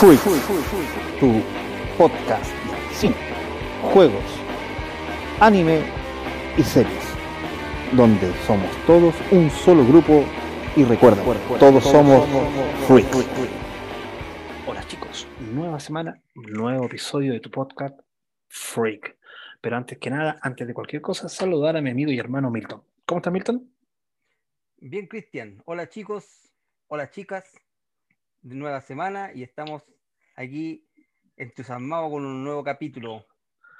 [0.00, 0.18] Freak,
[1.20, 1.42] tu
[1.98, 2.50] podcast
[2.90, 3.12] sin
[3.92, 4.24] juegos,
[5.40, 5.82] anime
[6.56, 7.04] y series,
[7.92, 10.24] donde somos todos un solo grupo
[10.74, 11.22] y recuerda,
[11.58, 12.26] todos somos
[12.86, 13.08] Freak.
[14.66, 18.00] Hola chicos, nueva semana, nuevo episodio de tu podcast
[18.48, 19.18] Freak.
[19.60, 22.82] Pero antes que nada, antes de cualquier cosa, saludar a mi amigo y hermano Milton.
[23.04, 23.70] ¿Cómo está Milton?
[24.78, 25.62] Bien, Cristian.
[25.66, 26.50] Hola chicos,
[26.88, 27.52] hola chicas.
[28.42, 29.82] De nueva semana y estamos
[30.34, 30.86] aquí
[31.36, 33.26] entusiasmados con un nuevo capítulo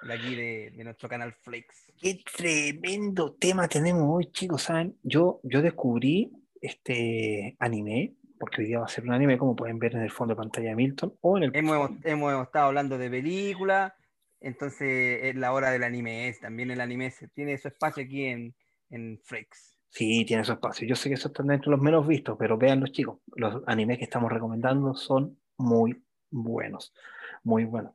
[0.02, 1.92] de aquí de, de nuestro canal Flex.
[2.00, 4.64] Qué tremendo tema tenemos hoy, chicos.
[4.64, 4.98] ¿Saben?
[5.02, 9.78] Yo, yo descubrí este anime, porque hoy día va a ser un anime, como pueden
[9.78, 12.98] ver en el fondo de pantalla de Milton, o en el Hemos, hemos estado hablando
[12.98, 13.92] de películas,
[14.40, 16.28] entonces es la hora del anime.
[16.28, 18.54] Es, también el anime se- tiene su espacio aquí en,
[18.90, 19.69] en Flex.
[19.90, 20.86] Sí, tiene su espacio.
[20.86, 23.62] Yo sé que eso están dentro de los menos vistos, pero vean los chicos, los
[23.66, 26.94] animes que estamos recomendando son muy buenos,
[27.42, 27.92] muy buenos.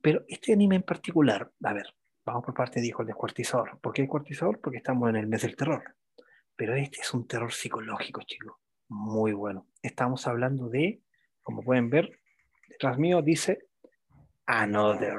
[0.00, 1.94] Pero este anime en particular, a ver,
[2.24, 3.78] vamos por parte, dijo el descuartizador.
[3.80, 4.60] ¿Por qué el descuartizador?
[4.60, 5.84] Porque estamos en el mes del terror.
[6.56, 8.56] Pero este es un terror psicológico, chicos,
[8.88, 9.66] muy bueno.
[9.82, 11.02] Estamos hablando de,
[11.42, 12.18] como pueden ver,
[12.66, 13.66] detrás mío dice
[14.46, 15.18] Another.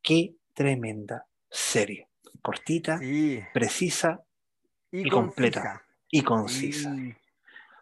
[0.00, 2.08] Qué tremenda serie.
[2.40, 4.24] Cortita, Sí, precisa
[4.92, 5.60] y, Y completa.
[5.60, 5.86] concisa.
[6.10, 6.94] y concisa.
[6.94, 7.14] Sí,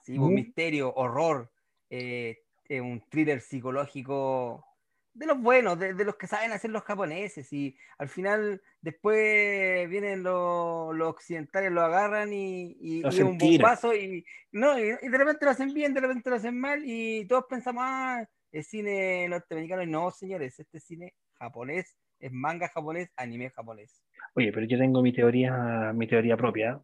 [0.04, 1.50] sí, un misterio, horror,
[1.90, 4.64] eh, eh, un thriller psicológico
[5.12, 7.52] de los buenos, de, de los que saben hacer los japoneses.
[7.52, 13.92] Y al final, después vienen los, los occidentales, lo agarran y, y, y un bombazo.
[13.94, 16.82] Y, no, y, y de repente lo hacen bien, de repente lo hacen mal.
[16.84, 19.82] Y todos pensamos, ah, es cine norteamericano.
[19.82, 24.02] Y no, señores, este es cine japonés, es manga japonés, anime japonés.
[24.34, 26.80] Oye, pero yo tengo mi teoría, mi teoría propia.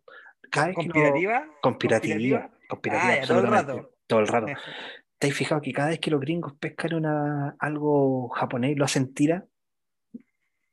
[0.51, 1.47] Cada ¿Conspirativa?
[1.61, 3.91] conspirativa, conspirativa, Ah, todo el rato.
[4.07, 4.47] todo el rato.
[5.19, 9.14] ¿Te has fijado que cada vez que los gringos pescan una, algo japonés lo hacen
[9.14, 9.47] tira?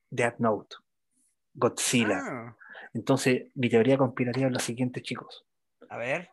[0.09, 0.75] Death Note,
[1.53, 2.19] Godzilla.
[2.21, 2.55] Ah,
[2.93, 5.45] Entonces, mi teoría conspirativa es la siguiente, chicos.
[5.89, 6.29] a ver.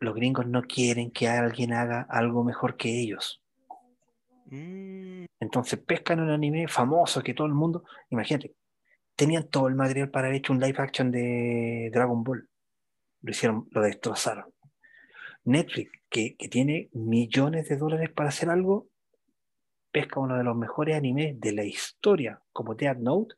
[0.00, 3.42] Los gringos no quieren que alguien haga algo mejor que ellos.
[4.46, 8.54] Mm, Entonces pescan un anime famoso que todo el mundo, imagínate,
[9.14, 12.48] tenían todo el material para haber hecho un live action de Dragon Ball.
[13.22, 14.52] Lo hicieron, lo destrozaron.
[15.44, 18.88] Netflix, que, que tiene millones de dólares para hacer algo,
[19.92, 23.34] pesca uno de los mejores animes de la historia, como Death Note,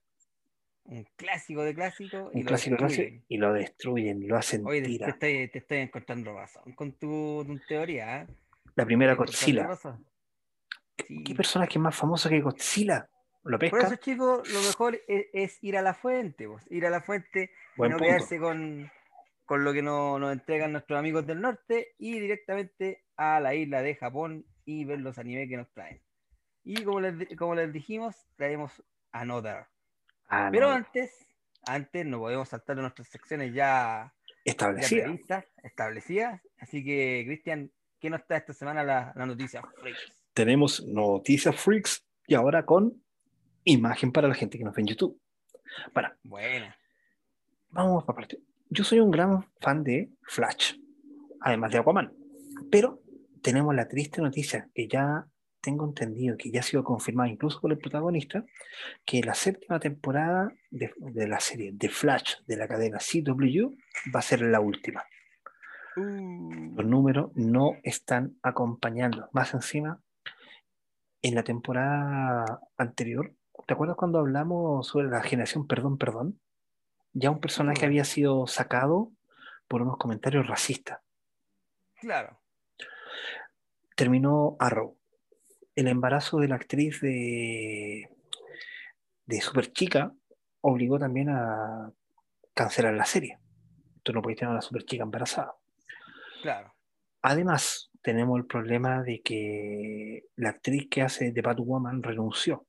[0.85, 2.31] un clásico de clásico.
[2.33, 3.25] y lo clásico destruyen.
[3.29, 5.09] y lo destruyen, lo hacen Oye, te, te tira.
[5.09, 8.23] estoy, te estoy encontrando razón con tu, tu teoría.
[8.23, 8.27] ¿eh?
[8.75, 9.69] La primera Godzilla.
[11.07, 11.23] Sí.
[11.25, 13.09] ¿Qué personaje más famoso que Godzilla?
[13.45, 13.87] ¿Lo Por pesca?
[13.87, 16.47] eso, chicos, lo mejor es, es ir a la fuente.
[16.49, 18.05] pues, Ir a la fuente y no punto.
[18.05, 18.91] quedarse con,
[19.47, 23.81] con lo que no- nos entregan nuestros amigos del norte y directamente a la isla
[23.83, 26.03] de Japón y ver los animes que nos traen.
[26.65, 28.83] Y como les, como les dijimos, traemos
[29.13, 29.67] Another.
[30.29, 31.27] Ah, Pero no, antes,
[31.67, 34.13] antes no podemos saltar de nuestras secciones ya,
[34.45, 35.05] ya establecida.
[35.05, 36.43] previstas, establecidas.
[36.59, 39.63] Así que, Cristian, ¿qué nos trae esta semana la, la noticia?
[39.81, 40.18] freaks?
[40.39, 43.03] Tenemos noticias freaks y ahora con
[43.65, 45.21] imagen para la gente que nos ve en YouTube.
[45.93, 46.77] Para, Buena.
[47.71, 48.39] vamos por parte.
[48.71, 50.75] Yo soy un gran fan de Flash,
[51.41, 52.13] además de Aquaman,
[52.71, 53.03] pero
[53.43, 55.27] tenemos la triste noticia que ya
[55.61, 58.45] tengo entendido, que ya ha sido confirmada incluso por el protagonista,
[59.05, 63.75] que la séptima temporada de, de la serie de Flash de la cadena CW
[64.15, 65.03] va a ser la última.
[65.97, 69.29] Uh, los números no están acompañando.
[69.33, 70.01] Más encima,
[71.23, 73.35] en la temporada anterior,
[73.67, 76.41] ¿te acuerdas cuando hablamos sobre la generación Perdón, Perdón?
[77.13, 79.13] Ya un personaje había sido sacado
[79.67, 81.01] por unos comentarios racistas.
[82.01, 82.41] claro.
[83.97, 84.97] Terminó Arrow.
[85.75, 88.09] El embarazo de la actriz de,
[89.27, 90.15] de Super Chica
[90.61, 91.93] obligó también a
[92.55, 93.41] cancelar la serie.
[94.05, 95.57] Tú no puedes tener a una Super Chica embarazada.
[96.43, 96.73] Claro.
[97.23, 102.67] Además, tenemos el problema de que la actriz que hace de Batwoman renunció.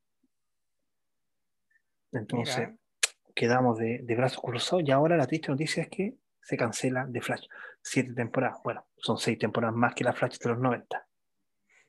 [2.12, 2.77] Entonces, Mira,
[3.36, 7.21] quedamos de, de brazos cruzados y ahora la triste noticia es que se cancela de
[7.21, 7.47] Flash.
[7.81, 8.59] Siete temporadas.
[8.63, 11.07] Bueno, son seis temporadas más que la Flash de los 90.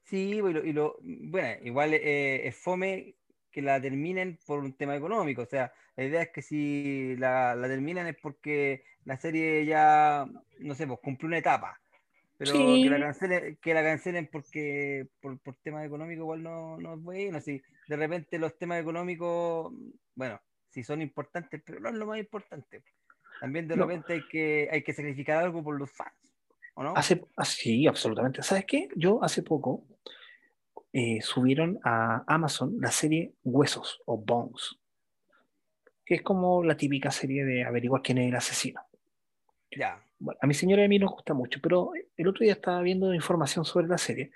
[0.05, 3.17] sí, y lo, y lo- bueno, igual eh, es fome
[3.50, 5.43] que la terminen por un tema económico.
[5.43, 10.26] O sea, la idea es que si la, la terminan es porque la serie ya,
[10.61, 11.80] no sé, pues cumplió una etapa.
[12.41, 12.83] Pero Sí.
[12.85, 17.01] que la cancelen, que la cancelen porque por, por temas económicos igual no, no es
[17.03, 17.39] bueno.
[17.39, 19.71] Si de repente los temas económicos,
[20.15, 20.41] bueno,
[20.71, 22.83] sí son importantes, pero no es lo más importante.
[23.43, 23.85] También de No.
[23.87, 26.15] repente hay que, hay que sacrificar algo por los fans.
[26.77, 26.97] ¿o ¿o no?
[26.97, 28.43] Hace, ah, sí, absolutamente.
[28.43, 28.89] ¿Sabes qué?
[28.97, 29.85] Yo hace poco
[30.95, 34.77] eh, subieron a Amazon la serie Huesos o Bones,
[36.07, 38.81] que es como la típica serie de averiguar quién es el asesino.
[39.77, 40.03] Ya.
[40.20, 42.81] Bueno, a mi señora y a mí nos gusta mucho, pero el otro día estaba
[42.82, 44.31] viendo información sobre la serie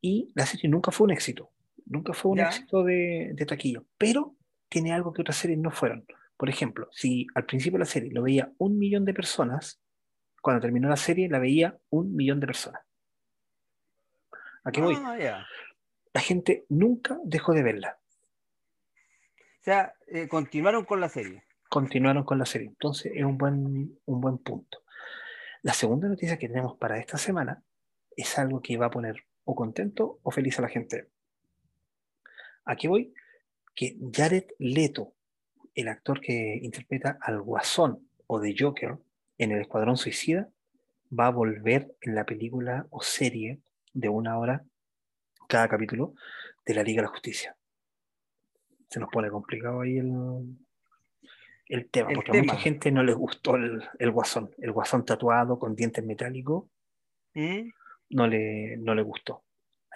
[0.00, 1.50] y la serie nunca fue un éxito,
[1.86, 2.46] nunca fue un Ya.
[2.48, 4.34] éxito de, de taquilla, pero
[4.68, 6.06] tiene algo que otras series no fueron.
[6.36, 9.78] Por ejemplo, si al principio de la serie lo veía un millón de personas,
[10.40, 12.80] cuando terminó la serie la veía un millón de personas.
[14.64, 14.94] ¿A qué voy?
[14.98, 15.44] Ah.
[16.14, 17.98] La gente nunca dejó de verla.
[19.60, 21.44] O sea, eh, continuaron con la serie.
[21.68, 22.68] Continuaron con la serie.
[22.68, 24.82] Entonces es un buen, un buen punto.
[25.62, 27.62] La segunda noticia que tenemos para esta semana
[28.16, 31.08] es algo que va a poner o contento o feliz a la gente.
[32.64, 33.12] Aquí voy,
[33.74, 35.12] que Jared Leto,
[35.74, 38.96] el actor que interpreta al Guasón o de Joker
[39.36, 40.48] en el Escuadrón Suicida,
[41.12, 43.60] va a volver en la película o serie
[43.92, 44.64] de una hora
[45.46, 46.14] cada capítulo
[46.64, 47.56] de la Liga de la Justicia.
[48.88, 50.56] Se nos pone complicado ahí el,
[51.70, 54.50] el tema, El porque a mucha gente no les gustó el, el Guasón.
[54.58, 56.64] El Guasón tatuado con dientes metálicos
[57.34, 57.68] ¿Mm?
[58.10, 59.44] no le, no le gustó.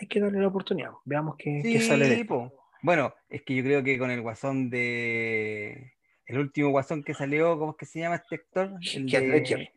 [0.00, 0.90] Hay que darle la oportunidad.
[1.04, 2.52] Veamos qué, qué sale de Sí, esto.
[2.82, 5.92] Bueno, es que yo creo que con el guasón de.
[6.26, 8.72] El último guasón que salió, ¿cómo es que se llama este actor?
[8.94, 9.72] El de- Ledger.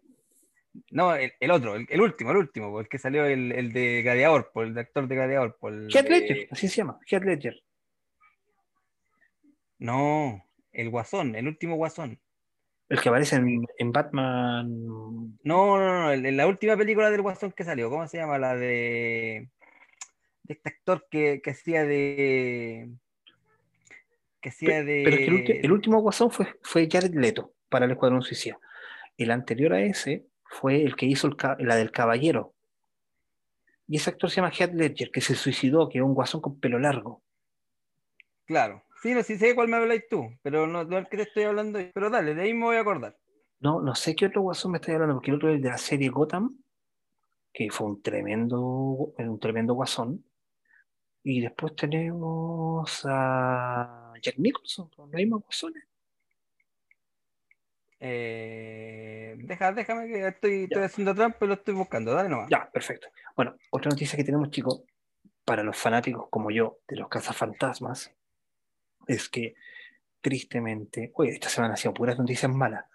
[0.92, 4.02] No, el, el otro, el, el último, el último, el que salió, el, el de
[4.04, 5.58] Gladiador, po, el actor de Gladiador.
[5.60, 7.64] po, el Heath de- Ledger, así se llama, Heath Ledger.
[9.80, 12.20] No, el guasón, el último guasón.
[12.90, 14.68] El que aparece en, en Batman.
[15.44, 18.38] No, no, no, en la última película del guasón que salió, ¿cómo se llama?
[18.38, 19.50] La de.
[20.44, 22.90] De este actor que, que hacía de.
[24.40, 25.02] Que hacía de.
[25.04, 28.22] Pero es que el, ulti- el último Guasón fue, fue Jared Leto para el Escuadrón
[28.22, 28.58] Suicida.
[29.18, 31.36] El anterior a ese fue el que hizo el
[31.68, 32.54] la del Caballero.
[33.90, 36.60] Y ese actor se llama Heath Ledger, que se suicidó, que es un guasón con
[36.60, 37.22] pelo largo.
[38.46, 38.84] Claro.
[39.02, 41.44] Sí, no, sí sé cuál me habláis tú, pero no, no el que te estoy
[41.44, 41.80] hablando.
[41.94, 43.18] Pero dale, de ahí me voy a acordar.
[43.60, 45.78] No, no sé qué otro guasón me estoy hablando, porque el otro es de la
[45.78, 46.58] serie Gotham,
[47.54, 50.24] que fue un tremendo, un tremendo guasón.
[51.24, 55.84] Y después tenemos a Jack Nicholson, con los mismos guasones.
[58.00, 62.14] Eh, deja, déjame que estoy, estoy haciendo trampa y lo estoy buscando.
[62.14, 62.50] Dale nomás.
[62.50, 63.08] Ya, perfecto.
[63.36, 64.84] Bueno, otra noticia que tenemos, chicos,
[65.44, 68.14] para los fanáticos como yo de los cazafantasmas,
[69.08, 69.56] es que
[70.22, 72.86] tristemente, oye, esta semana ha sido puras noticias malas.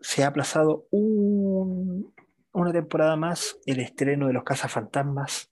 [0.00, 2.12] Se ha aplazado un-
[2.52, 5.50] una temporada más el estreno de los cazafantasmas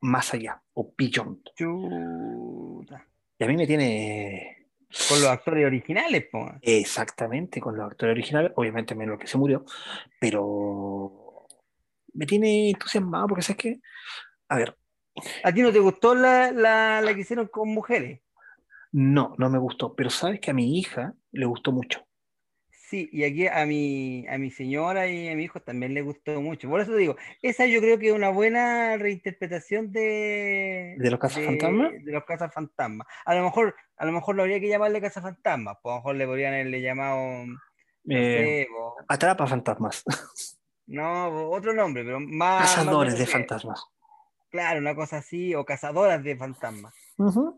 [0.00, 1.50] más allá, o Beyond.
[1.54, 3.06] Chuta.
[3.38, 4.66] Y a mí me tiene
[5.08, 6.50] Con los actores originales, po.
[6.62, 9.64] exactamente con los actores originales, obviamente menos que se murió,
[10.18, 11.46] pero
[12.14, 13.80] me tiene entusiasmado porque sabes que,
[14.48, 14.76] a ver,
[15.44, 18.20] ¿A ti no te gustó la, la, la que hicieron con mujeres?
[18.92, 22.06] No, no me gustó, pero sabes que a mi hija le gustó mucho.
[22.72, 26.40] Sí, y aquí a mi, a mi señora y a mi hijo también les gustó
[26.40, 26.68] mucho.
[26.68, 31.20] Por eso te digo, esa yo creo que es una buena reinterpretación de, ¿De los
[31.20, 31.92] cazafantasmas?
[31.92, 33.06] de, de los cazafantasmas.
[33.24, 36.16] A lo mejor, a lo mejor no habría que llamarle cazafantasmas, pues a lo mejor
[36.16, 37.46] le podrían haberle llamado,
[38.04, 38.66] no Eh, sé,
[39.08, 40.02] atrapa fantasmas,
[40.86, 42.28] no, otro nombre, pero más.
[42.60, 43.84] más cazadores de fantasmas.
[44.50, 46.94] Claro, una cosa así, o cazadoras de fantasmas.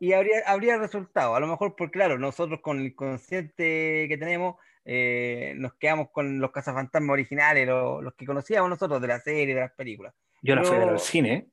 [0.01, 4.57] Y habría, habría resultado, a lo mejor, porque claro, nosotros con el consciente que tenemos,
[4.85, 9.55] eh, nos quedamos con los cazafantasmas originales, lo- los que conocíamos nosotros de la serie,
[9.55, 10.13] de las películas.
[10.43, 11.49] Yo la fui a ver al cine,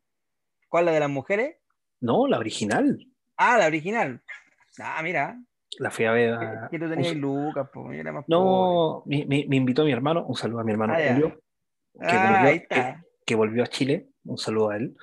[0.68, 1.58] ¿Cuál la de las mujeres?
[2.02, 3.06] no, la original.
[3.38, 4.22] Ah, la original.
[4.80, 5.38] Ah, mira,
[5.78, 8.36] La fui a ver a- que tú un- tenías Lucas, yo era más pobre.
[8.36, 11.00] No, me, me- me invitó mi hermano, un saludo a mi hermano Ah.
[11.14, 11.40] Julio,
[11.94, 14.96] que, Ah, volvió, que volvió a Chile, un saludo a él.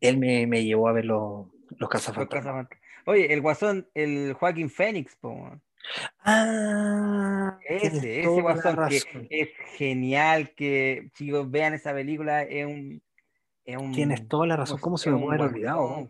[0.00, 1.48] Él me, me llevó a ver los,
[1.78, 2.68] los cazafantasmas.
[3.06, 5.50] Oye, el guasón, el Joaquín Phoenix, po,
[6.24, 13.00] Ah, ese, ese guasón que es genial, que chicos vean esa película, es un,
[13.64, 14.78] es un Tienes toda la razón.
[14.80, 16.08] ¿Cómo se me es puede haber olvidado?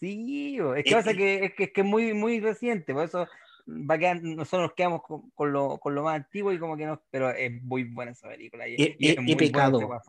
[0.00, 1.16] Sí, es que Eh, pasa eh.
[1.16, 3.28] que es que es que es muy, muy reciente, por eso
[3.68, 6.76] va a quedar- nosotros nos quedamos con, con lo, con lo más antiguo y como
[6.76, 8.66] que no, pero es muy buena esa película.
[8.66, 10.00] Y, He- y es he- he muy bueno pecado.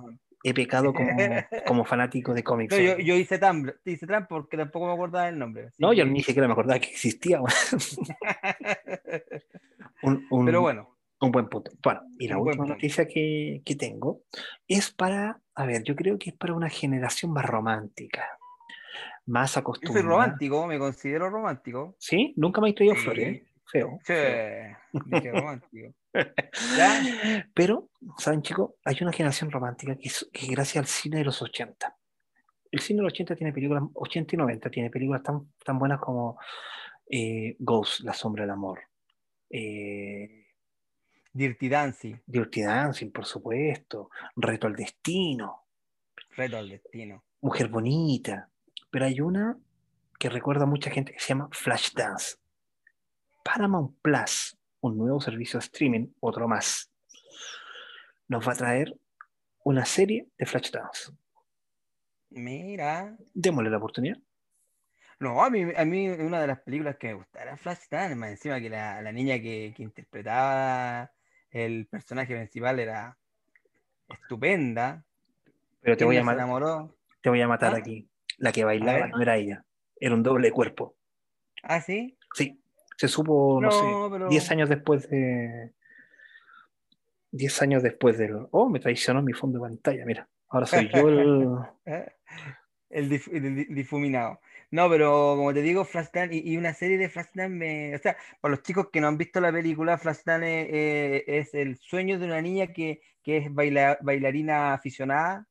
[0.45, 1.09] He pecado como,
[1.67, 2.75] como fanático de cómics.
[2.77, 5.69] No, yo, yo hice trampa, hice porque tampoco me acordaba del nombre.
[5.77, 7.39] No, yo ni siquiera me acordaba que existía.
[10.03, 11.71] un, un- Pero bueno, un buen punto.
[11.81, 14.21] Bueno, y la Un última noticia que, que tengo
[14.67, 18.25] es para, a ver, yo creo que es para una generación más romántica,
[19.25, 21.95] más yo soy romántico, me considero romántico.
[21.99, 22.33] ¿Sí?
[22.35, 23.01] Nunca me has traído Sí.
[23.01, 23.43] flores.
[23.73, 23.99] Feo.
[24.03, 24.77] Sí, feo.
[25.05, 25.93] dije romántico.
[26.77, 27.47] ¿Ya?
[27.53, 28.71] Pero, ¿saben, chicos?
[28.85, 31.97] Hay una generación romántica que, es- que gracias al cine de los 80.
[32.71, 35.99] El cine de los 80 tiene películas, 80 y 90, tiene películas tan, tan buenas
[35.99, 36.39] como
[37.09, 38.79] eh, Ghost, La sombra del amor.
[39.49, 40.45] Eh,
[41.31, 44.09] Dirty Dancing, Dirty Dancing, por supuesto.
[44.35, 45.65] Reto al destino.
[46.35, 47.23] Reto al Destino.
[47.41, 48.49] Mujer bonita.
[48.91, 49.57] Pero hay una
[50.19, 52.37] que recuerda a mucha gente que se llama Flashdance.
[53.43, 56.91] Paramount Plus, un nuevo servicio de streaming, otro más,
[58.27, 58.97] nos va a traer
[59.63, 61.11] una serie de Flashdance.
[62.29, 63.15] Mira.
[63.33, 64.17] Démosle la oportunidad.
[65.19, 68.31] No, a mí, a mí una de las películas que me gustaba era Flashdance, más
[68.31, 71.11] encima que la, la niña que, que interpretaba
[71.51, 73.17] el personaje principal era
[74.09, 75.05] estupenda.
[75.81, 76.97] Pero te ¿Quién voy, a no se ma- enamoró?
[77.21, 77.77] te voy a matar ¿Ah?
[77.77, 78.09] aquí.
[78.37, 79.63] La que bailaba no era ella,
[79.99, 80.97] era un doble cuerpo.
[81.61, 82.17] ¿Ah, sí?
[82.33, 82.61] Sí,
[83.07, 85.71] se supo, no, No, sé, pero- 10 años después de.
[87.31, 88.47] 10 años después del.
[88.51, 90.27] Oh, me traicionó mi fondo de pantalla, mira.
[90.49, 91.47] Ahora soy yo el.
[91.85, 92.05] ¿Eh?
[92.89, 94.39] El, dif- el di- difuminado.
[94.69, 97.95] No, pero como te digo, Flashdance y, y una serie de Flashdance me...
[97.95, 101.77] O sea, para los chicos que no han visto la película, Flashdance eh, es el
[101.77, 105.47] sueño de una niña que, que es baila- bailarina aficionada,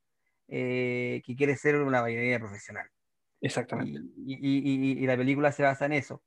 [0.48, 2.86] eh, que quiere ser una bailarina profesional.
[3.40, 4.00] Exactamente.
[4.24, 6.22] Y- y la película se basa en eso.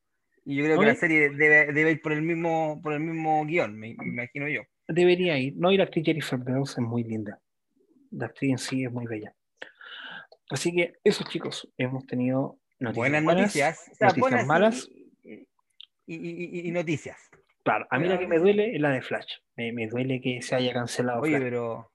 [0.48, 0.88] Y yo creo que Oye.
[0.92, 4.48] la serie debe, debe ir por el mismo, por el mismo guion, me, me imagino
[4.48, 4.62] yo.
[4.88, 5.54] Debería ir.
[5.56, 7.40] No, y la actriz Jennifer Beals es muy linda.
[8.12, 9.34] La actriz en sí es muy bella.
[10.48, 13.88] Así que, eso chicos, hemos tenido noticias Buenas noticias.
[13.90, 14.88] O sea, noticias buenas malas.
[15.24, 15.48] Y,
[16.06, 17.18] y- y- y noticias.
[17.64, 19.38] Claro, a mí la buenas que me duele es la de Flash.
[19.56, 21.42] Me, me duele que se haya cancelado Oye, Flash.
[21.42, 21.92] pero,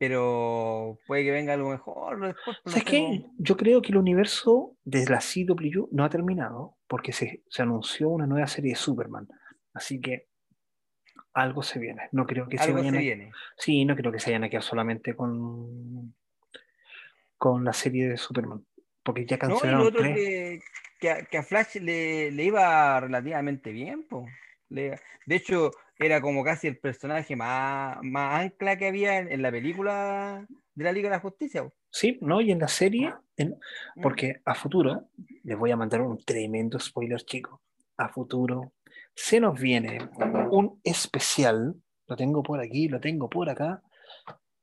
[0.00, 2.34] pero puede que venga algo mejor después.
[2.46, 3.26] pues, no ¿Sabes qué?
[3.36, 8.08] Yo creo que el universo de la CW no ha terminado porque se, se anunció
[8.08, 9.28] una nueva serie de Superman.
[9.74, 10.28] Así que
[11.34, 12.08] algo se viene.
[12.12, 13.02] No creo que se Algo vayan se a...
[13.02, 13.32] viene.
[13.58, 16.14] Sí, no creo que se vayan a quedar solamente con,
[17.36, 18.64] con la serie de Superman.
[19.02, 20.14] Porque ya No, y lo cancelaron otro tres.
[20.14, 20.60] que,
[20.98, 24.24] que a, que a Flash le, le iba relativamente bien, po.
[24.70, 24.98] De
[25.28, 30.46] hecho, era como casi el personaje más, más ancla que había en, en la película
[30.74, 31.68] de la Liga de la Justicia.
[31.90, 32.40] Sí, ¿no?
[32.40, 33.58] Y en la serie, en-
[33.96, 34.00] ¿Mm?
[34.00, 35.08] porque a futuro,
[35.42, 37.58] les voy a mandar un tremendo spoiler, chicos.
[37.96, 38.72] A futuro
[39.14, 39.98] se nos viene
[40.50, 41.74] un especial.
[42.06, 43.82] Lo tengo por aquí, lo tengo por acá.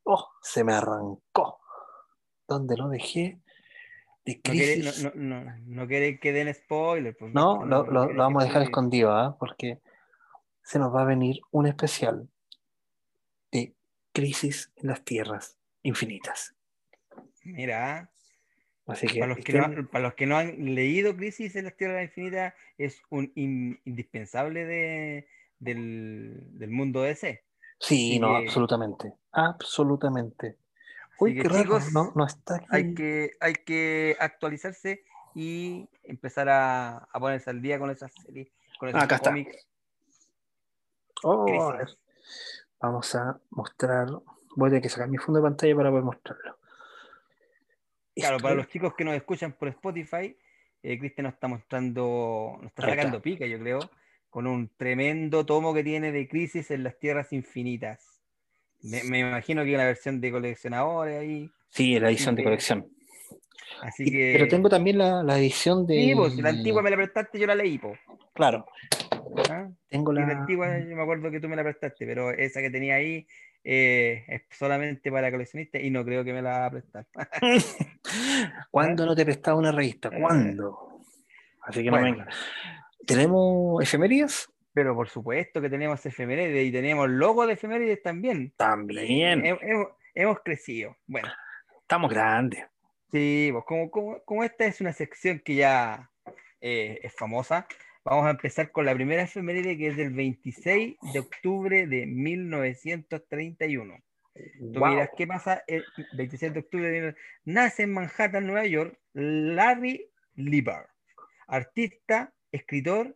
[0.04, 1.60] Oh, se me arrancó.
[2.48, 3.40] ¿Dónde lo dejé?
[4.26, 5.04] De No quiere, no, crisis.
[5.04, 5.12] no,
[5.42, 7.16] no, no quiere que den spoiler.
[7.18, 9.36] pues, No, lo, lo- vamos a dejar escondido, ¿ah?
[9.40, 9.80] Porque
[10.68, 12.28] se nos va a venir un especial
[13.54, 13.74] de
[14.12, 16.56] crisis en las tierras infinitas.
[17.46, 18.12] Mira,
[18.86, 21.66] Así que, para los, que no, estén- para los que no han leído Crisis en
[21.66, 25.28] las Tierras Infinitas, es un in- indispensable de,
[25.60, 27.44] del, del mundo DC.
[27.80, 29.14] sí, así no, que- absolutamente.
[29.34, 30.58] Absolutamente.
[31.20, 32.66] Uy, que, qué raro, chicos, no, no está aquí.
[32.70, 35.04] Hay que, hay que actualizarse
[35.36, 39.32] y empezar a, a ponerse al día con esas series, con esos Acá está.
[41.24, 41.88] Oh, a ver.
[42.80, 44.08] Vamos a mostrar.
[44.56, 46.58] Voy a tener que sacar mi fondo de pantalla para poder mostrarlo.
[48.16, 50.36] Claro, para los chicos que nos escuchan por Spotify,
[50.82, 53.04] eh, Cristian nos está mostrando, nos está Ahí está.
[53.04, 53.80] sacando pica, yo creo,
[54.30, 58.22] con un tremendo tomo que tiene de Crisis en las Tierras Infinitas.
[58.82, 61.52] Me, me imagino que una versión de coleccionadores ahí.
[61.70, 62.88] Sí, la edición de colección.
[63.82, 64.34] Así que.
[64.34, 65.96] Pero tengo también la, la edición de.
[65.96, 67.94] Sí, pues, la antigua me la prestaste, yo la leí, po.
[68.34, 68.66] Claro,
[69.50, 69.70] ¿ah?
[69.90, 70.40] tengo la la.
[70.40, 73.28] antigua yo me acuerdo que tú me la prestaste, pero esa que tenía ahí
[73.64, 77.08] eh, es solamente para coleccionistas y no creo que me la va a prestar.
[78.72, 80.10] ¿Cuándo no te prestaba una revista?
[80.12, 80.20] Eh.
[80.22, 81.02] ¿Cuándo?
[81.64, 82.28] Así que no venga.
[83.06, 84.50] ¿Tenemos efemérides?
[84.74, 88.54] Pero por supuesto que tenemos efemérides y tenemos logo de efemérides también.
[88.56, 89.42] También.
[89.44, 90.96] Hem- Hemos, hemos crecido.
[91.08, 91.28] Bueno,
[91.82, 92.64] Estamos grandes.
[93.12, 96.10] sí, pues como, como, como esta es una sección que ya
[96.62, 97.66] eh, es famosa,
[98.10, 103.98] vamos a empezar con la primera efeméride que es del 26 de octubre de 1931.
[104.74, 104.90] Tú Wow.
[104.92, 105.84] miras qué pasa el
[106.14, 106.90] 26 de octubre.
[106.90, 110.86] de- Nace en Manhattan, Nueva York, Larry Lieber,
[111.48, 113.16] artista, escritor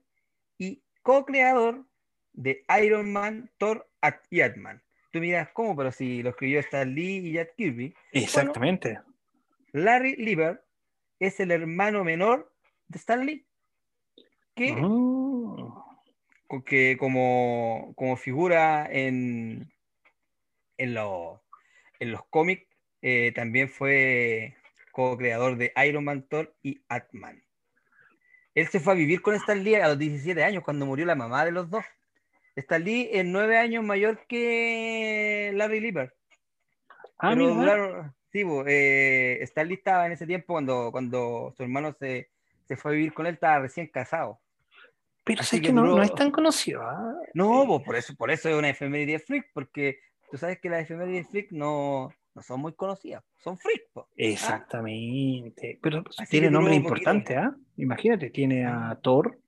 [0.57, 1.85] y co-creador
[2.33, 3.87] de Iron Man, Thor
[4.29, 4.81] y Ant-Man.
[5.11, 7.93] Tú miras cómo, pero si lo escribió Stan Lee y Jack Kirby.
[8.13, 8.99] Exactamente.
[9.73, 10.63] Larry Lieber
[11.19, 12.51] es el hermano menor
[12.87, 13.45] de Stan Lee,
[14.55, 14.73] que,
[16.47, 19.71] co- que como, como figura en,
[20.77, 21.41] en, lo-
[21.99, 22.67] en los cómics,
[23.01, 24.55] eh, también fue
[24.91, 27.43] co-creador de Iron Man, Thor y Ant-Man.
[28.53, 31.15] Él se fue a vivir con Stan Lee a los 17 años, cuando murió la
[31.15, 31.85] mamá de los dos.
[32.57, 36.13] Stan Lee es nueve años mayor que Larry Lieber.
[37.17, 41.63] Ah, Pero duraron- sí, bo, eh, Stan Lee estaba en ese tiempo cuando, cuando su
[41.63, 42.29] hermano se,
[42.67, 44.40] se fue a vivir con él, estaba recién casado.
[45.33, 46.81] Pero sé que que no, es tan conocido.
[46.83, 47.15] ¿ah?
[47.33, 50.81] No, bo, por eso, por eso es una efeméride freak, porque tú sabes que las
[50.83, 53.81] efemérides freak no, no son muy conocidas, son freak.
[53.93, 54.07] po.
[54.15, 55.79] Exactamente.
[55.81, 56.87] Pero Así tiene nombres poquito.
[56.95, 57.55] importantes, ¿ah?
[57.77, 58.99] Imagínate, tiene a Ah.
[59.01, 59.39] Thor,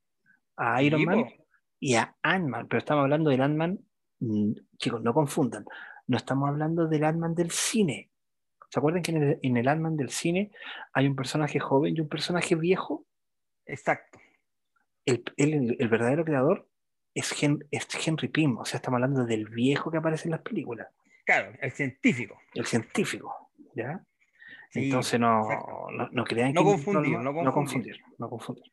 [0.57, 1.29] a Iron Sí, Man po.
[1.79, 2.67] y a Ant-Man.
[2.67, 3.79] Pero estamos hablando del Ant-Man,
[4.19, 5.65] mm, chicos, no confundan.
[6.07, 8.09] No estamos hablando del Ant-Man del cine.
[8.69, 10.51] ¿Se acuerdan que en el, en el Ant-Man del cine
[10.93, 13.05] hay un personaje joven y un personaje viejo?
[13.65, 14.19] Exacto.
[15.05, 16.67] El, el- el verdadero creador
[17.13, 18.57] es, Hen- es Henry Pym.
[18.57, 20.87] O sea, estamos hablando del viejo que aparece en las películas,
[21.25, 22.39] Claro, el científico.
[22.53, 23.49] el científico.
[23.75, 24.03] ¿Ya?
[24.71, 25.47] Sí, Entonces no,
[25.91, 27.53] no, no crean No que confundir, no no confundir.
[27.53, 28.63] confundir, no confundir.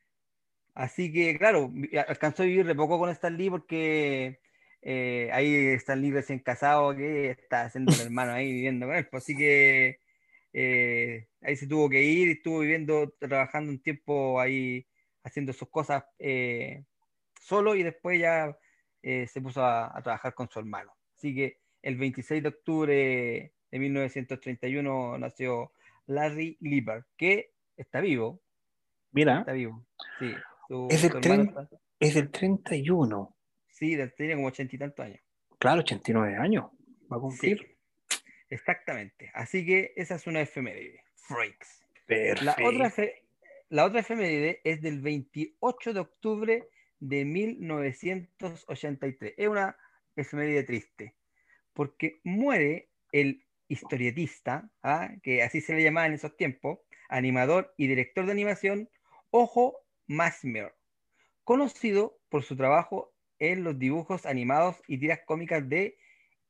[0.75, 1.71] Así que, claro,
[2.09, 4.41] alcanzó a vivir de poco con Stan Lee porque
[4.83, 9.07] eh, ahí Stan Lee recién casado, que está haciendo el hermano ahí viviendo con él.
[9.11, 9.99] pues, así que
[10.53, 14.87] eh, ahí se tuvo que ir estuvo viviendo, trabajando un tiempo ahí
[15.23, 16.85] haciendo sus cosas eh,
[17.41, 18.57] solo y después ya
[19.03, 20.93] eh, se puso a, a trabajar con su hermano.
[21.17, 25.73] Así que el 26 de octubre de 1931 nació
[26.07, 28.41] Larry Lieber, que está vivo,
[29.13, 29.85] Mira, está vivo.
[30.19, 30.35] Sí,
[30.69, 33.37] su, Es tren- está- es del 31,
[33.69, 35.21] sí, tiene como ochenta y tantos años.
[35.59, 36.71] claro, 89 años,
[37.13, 37.59] va a cumplir.
[37.59, 38.17] Sí,
[38.49, 39.31] exactamente.
[39.35, 41.03] Así que esa es una efeméride.
[41.15, 41.85] Freaks.
[42.07, 42.65] La Perfecto.
[42.65, 43.15] otra, efe-
[43.71, 49.35] la otra efeméride es del 28 de octubre de 1983.
[49.37, 49.77] Es una
[50.17, 51.15] efeméride triste,
[51.73, 55.11] porque muere el historietista, ¿ah?
[55.23, 58.91] que así se le llamaba en esos tiempos, animador y director de animación,
[59.31, 59.77] Ojo
[60.09, 60.75] Masmer,
[61.45, 65.97] conocido por su trabajo en los dibujos animados y tiras cómicas de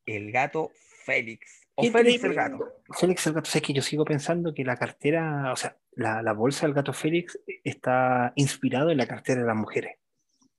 [0.06, 0.72] El Gato
[1.04, 2.34] Félix, o Félix el.
[2.34, 2.72] Gato.
[2.98, 6.32] Félix el gato, sé que yo sigo pensando que la cartera, o sea, la, la
[6.32, 9.96] bolsa del gato Félix está inspirado en la cartera de las mujeres.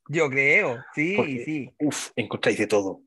[0.07, 1.73] Yo creo, sí, Porque- sí.
[1.79, 3.01] Uf, encontráis de todo.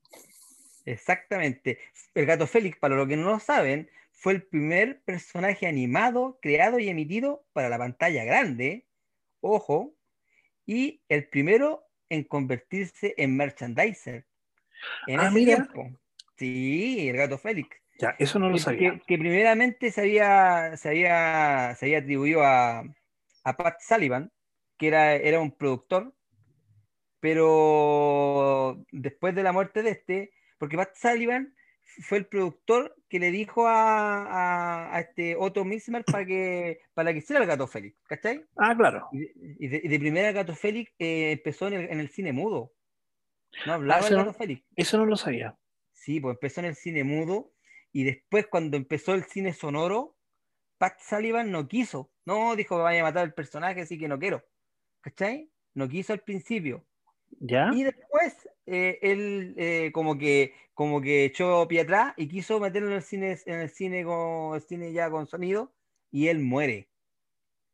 [0.84, 1.78] Exactamente.
[2.14, 6.78] El gato Félix, para los que no lo saben, fue el primer personaje animado creado
[6.78, 8.86] y emitido para la pantalla grande,
[9.40, 9.94] ojo,
[10.66, 14.24] y el primero en convertirse en merchandiser.
[15.06, 15.56] En Ah, ese mira.
[15.56, 15.98] tiempo.
[16.36, 17.76] Sí, el gato Félix.
[18.00, 18.92] Ya, eso no lo Que, sabía.
[18.94, 22.80] que- que primeramente se había, se había, se había atribuido a,
[23.44, 24.32] a Pat Sullivan,
[24.78, 26.12] que era, era un productor,
[27.20, 31.54] pero después de la muerte de este, porque Pat Sullivan
[32.02, 37.12] fue el productor que le dijo a, a- a este Otto Mismer para que, para
[37.12, 38.44] que hiciera el gato Félix, ¿cachai?
[38.56, 39.08] Ah, claro.
[39.12, 42.00] Y de, y de- y de primera el gato Félix eh, empezó en el, en
[42.00, 42.72] el cine mudo.
[43.66, 44.64] No hablaba eso el no- gato Félix.
[44.74, 45.56] Eso no lo sabía.
[45.94, 47.52] Sí, pues empezó en el cine mudo
[47.92, 50.16] y después cuando empezó el cine sonoro,
[50.76, 52.10] Pat Sullivan no quiso.
[52.26, 54.44] No, dijo que vaya a matar al personaje, así que no quiero.
[55.00, 55.50] ¿Cachai?
[55.74, 56.84] No quiso al principio.
[57.40, 57.70] ¿Ya?
[57.72, 62.88] Y después eh, él eh, como que como que echó pie atrás y quiso meterlo
[62.88, 65.72] en el cine, en el cine con el cine ya con sonido
[66.10, 66.88] y él muere.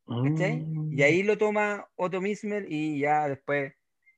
[0.06, 0.58] ¿Cachai?
[0.58, 0.98] Mm.
[0.98, 3.72] Y ahí lo toma Otto Mismer y ya después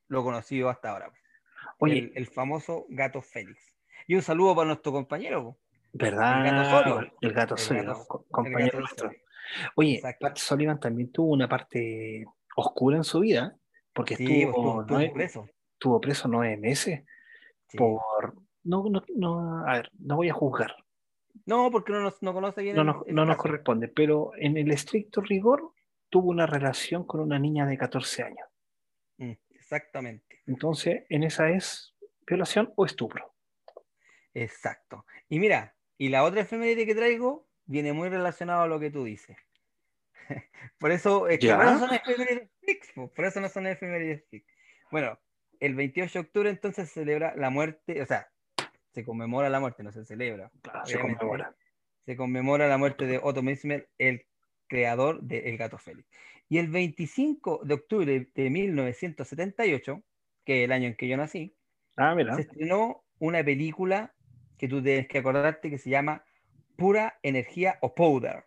[0.07, 1.13] lo conoció hasta ahora.
[1.79, 3.72] Oye, el, el famoso gato Félix.
[4.07, 5.57] Y un saludo para nuestro compañero.
[5.93, 6.45] ¿verdad?
[7.21, 7.81] el gato Osorio.
[7.81, 9.11] El gato compañero nuestro.
[9.75, 10.01] Oye.
[10.19, 13.55] Pat Sullivan también tuvo una parte oscura en su vida,
[13.93, 15.47] porque Sí, estuvo, estuvo, nueve, preso.
[15.73, 17.03] estuvo preso nueve meses
[17.67, 17.77] Sí.
[17.77, 18.35] por...
[18.63, 20.73] No, no, no, a ver, no voy a juzgar,
[21.45, 24.71] No, porque no, nos, no conoce bien no el no nos corresponde, pero en el
[24.71, 25.73] estricto rigor
[26.09, 28.47] tuvo una relación con una niña de 14 años.
[29.17, 31.93] Mm, exactamente, Entonces, en esa es
[32.25, 33.32] violación o estupro.
[34.33, 35.05] Exacto.
[35.29, 39.03] Y mira, y la otra efeméride que traigo viene muy relacionado a lo que tú
[39.03, 39.37] dices.
[40.77, 42.49] por eso, es que por eso son efemérides
[43.15, 44.23] por eso no son efemérides.
[44.91, 45.19] Bueno,
[45.59, 48.29] el 28 de octubre entonces se celebra la muerte, o sea,
[48.93, 50.51] se conmemora la muerte, no se celebra.
[50.61, 51.55] Claro, se conmemora.
[52.05, 54.25] se conmemora la muerte de Otto Mesmer, el
[54.67, 56.09] creador de El Gato Félix.
[56.49, 60.03] Y el 25 de octubre de 1978,
[60.45, 61.55] que es el año en que yo nací,
[61.97, 62.35] Ah, mira.
[62.35, 64.12] se estrenó una película
[64.63, 66.23] que tú tienes que acordarte que se llama
[66.77, 68.45] Pura Energía o Powder.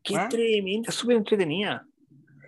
[0.00, 0.28] Qué ¿Ah?
[0.28, 1.84] tremenda, súper entretenida.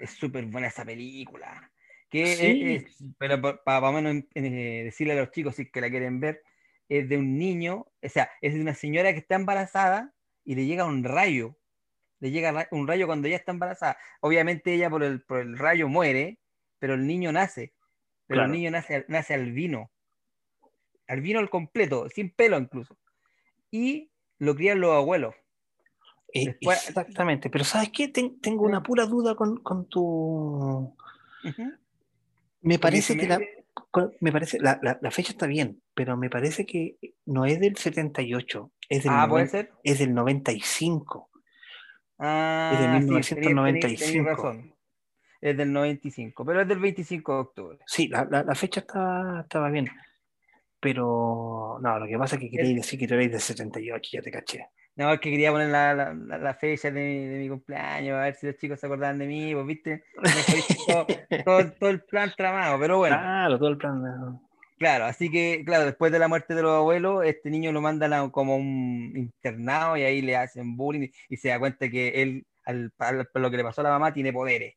[0.01, 1.69] Es súper buena esa película.
[2.09, 2.75] Que Sí.
[2.77, 6.21] es- es- pero para menos eh, decirle a los chicos si es que la quieren
[6.21, 6.45] ver,
[6.89, 10.65] es de un niño, o sea, es de una señora que está embarazada y le
[10.67, 11.59] llega un rayo.
[12.21, 13.99] Le llega un rayo cuando ella está embarazada.
[14.21, 16.39] Obviamente ella por el, por el rayo muere,
[16.79, 17.75] pero el niño nace.
[18.29, 18.45] Pero Claro.
[18.45, 19.91] el niño nace, nace albino.
[21.09, 22.97] albino al completo, sin pelo incluso.
[23.71, 25.35] Y lo crían los abuelos.
[26.33, 28.09] Eh, Después- exactamente, pero ¿sabes qué?
[28.09, 30.95] Ten- tengo una pura duda con, con tu...
[32.61, 33.41] Me parece que la,
[34.21, 37.77] me parece, la, la- la fecha está bien, pero me parece que no es del
[37.77, 39.73] 78, es del, Ah, puede ser.
[39.85, 41.31] es del 95.
[42.19, 43.89] Ah, Es de sí, tenés- 1995.
[43.89, 44.75] tenés- tenés razón.
[45.41, 47.79] Es del 95, pero es del 25 de octubre.
[47.87, 49.89] Sí, la, la- la fecha está, estaba bien,
[50.81, 54.23] pero no, lo que pasa es que queréis decir que tú eres del 78, ya
[54.23, 54.67] te caché.
[54.97, 58.35] No, es que quería poner la, la, fecha de mi, de mi cumpleaños, a ver
[58.35, 60.05] si los chicos se acordaban de mí, pues viste,
[60.87, 61.07] todo,
[61.45, 64.03] todo, todo el plan tramado, pero bueno, Claro, todo el plan.
[64.03, 64.39] de-
[64.79, 68.13] claro, así que, claro, después de la muerte de los abuelos, este niño lo mandan
[68.13, 72.47] a como un internado y ahí le hacen bullying y se da cuenta que él,
[72.65, 74.75] al, al- por lo que le pasó a la mamá, tiene poderes.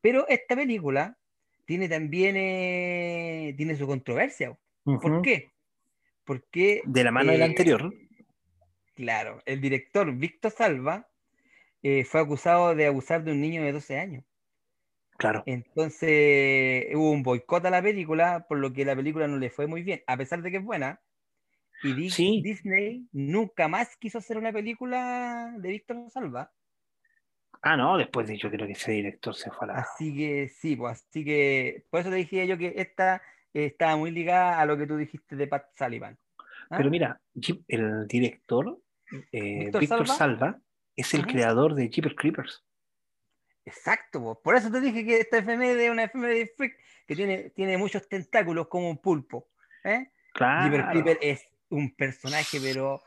[0.00, 1.16] Pero esta película
[1.66, 4.56] tiene también, eh, tiene su controversia.
[4.86, 5.50] ¿Por qué?
[6.24, 7.92] Porque De la mano del eh, anterior.
[8.94, 11.08] Claro, el director Víctor Salva
[11.82, 14.24] eh, fue acusado de abusar de un niño de 12 años.
[15.18, 15.42] Claro.
[15.46, 19.66] Entonces hubo un boicot a la película, por lo que la película no le fue
[19.66, 21.00] muy bien, a pesar de que es buena.
[21.82, 22.40] Y Di- Sí.
[22.42, 26.52] Disney nunca más quiso hacer una película de Víctor Salva.
[27.62, 29.78] Ah, no, después de yo creo que ese director se fue a la.
[29.80, 33.20] Así que sí, pues así que por eso te dije yo que esta
[33.64, 36.18] estaba muy ligada a lo que tú dijiste de Pat Sullivan.
[36.68, 36.76] ¿Ah?
[36.76, 37.20] Pero mira,
[37.68, 38.78] el director,
[39.32, 40.14] eh, ¿Víctor Víctor Salva?
[40.16, 40.60] Salva,
[40.94, 42.64] es el creador de Jeepers Creepers.
[43.64, 44.40] Exacto, po.
[44.40, 48.08] por eso te dije que esta efeméride es una efeméride freak que tiene, tiene muchos
[48.08, 49.48] tentáculos como un pulpo.
[49.84, 50.08] ¿eh?
[50.34, 50.90] Jeepers Claro.
[50.90, 53.00] Creeper es un personaje, pero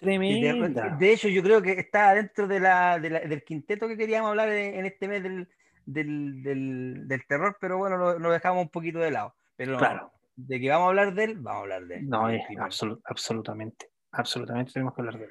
[0.00, 0.90] de, Tremenda.
[0.98, 4.28] de hecho yo creo que está dentro de la, de la- del quinteto que queríamos
[4.30, 5.48] hablar en, en este mes del,
[5.86, 9.34] del, del- del terror, pero bueno, lo, lo dejamos un poquito de lado.
[9.56, 10.12] Pero Claro.
[10.36, 12.08] de que vamos a hablar de él, vamos a hablar de él.
[12.08, 12.64] No, es Creeper.
[12.66, 13.90] absolu- absolutamente.
[14.12, 15.30] Absolutamente tenemos que hablar de él.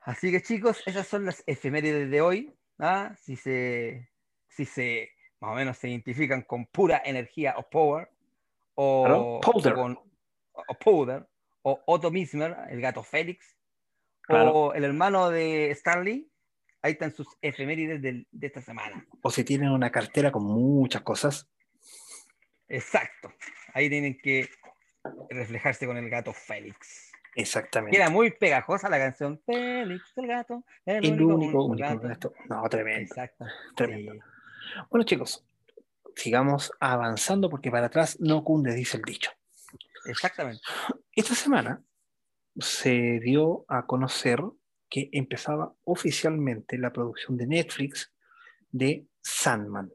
[0.00, 2.54] Así que chicos, esas son las efemérides de hoy.
[2.78, 3.14] ¿ah?
[3.18, 4.10] Si se,
[4.48, 5.10] si se
[5.40, 8.08] más o menos se identifican con pura energía o power,
[8.74, 9.72] o, powder.
[9.72, 9.98] o con
[10.54, 11.26] o powder,
[11.62, 13.56] o Otto Mismer, el gato Félix,
[14.22, 14.50] Claro.
[14.52, 16.30] o el hermano de Stanley,
[16.82, 19.06] ahí están sus efemérides de esta semana.
[19.22, 21.48] O si tienen una cartera con muchas cosas.
[22.68, 23.32] Exacto.
[23.74, 24.48] Ahí tienen que
[25.30, 27.10] reflejarse con el gato Félix.
[27.34, 27.96] Exactamente.
[27.96, 32.00] era muy pegajosa la canción Félix el gato, el, el único, único gato.
[32.00, 32.34] gato.
[32.50, 33.00] No, tremendo.
[33.00, 33.46] Exacto.
[33.74, 34.12] Tremendo.
[34.12, 34.18] Sí.
[34.90, 35.44] Bueno, chicos,
[36.14, 39.30] sigamos avanzando porque para atrás no cunde, dice el dicho.
[40.04, 40.60] Exactamente.
[41.12, 41.82] Esta semana
[42.58, 44.40] se dio a conocer
[44.92, 48.12] que empezaba oficialmente la producción de Netflix
[48.70, 49.90] de Sandman.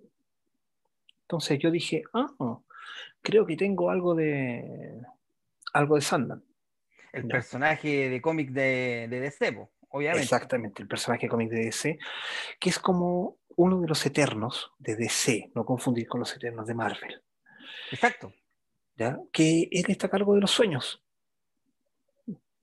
[1.22, 2.28] Entonces yo dije, ah,
[3.22, 5.00] creo que tengo algo de
[5.72, 6.44] algo de Sandman.
[7.14, 10.24] El personaje de cómic de, de DC, po, obviamente.
[10.24, 12.00] Exactamente, el personaje cómic de DC,
[12.60, 16.74] que es como uno de los eternos de DC, no confundir con los eternos de
[16.74, 17.22] Marvel,
[17.92, 18.34] Exacto.
[18.96, 19.20] ¿ya?
[19.32, 21.04] que él está a cargo de los sueños.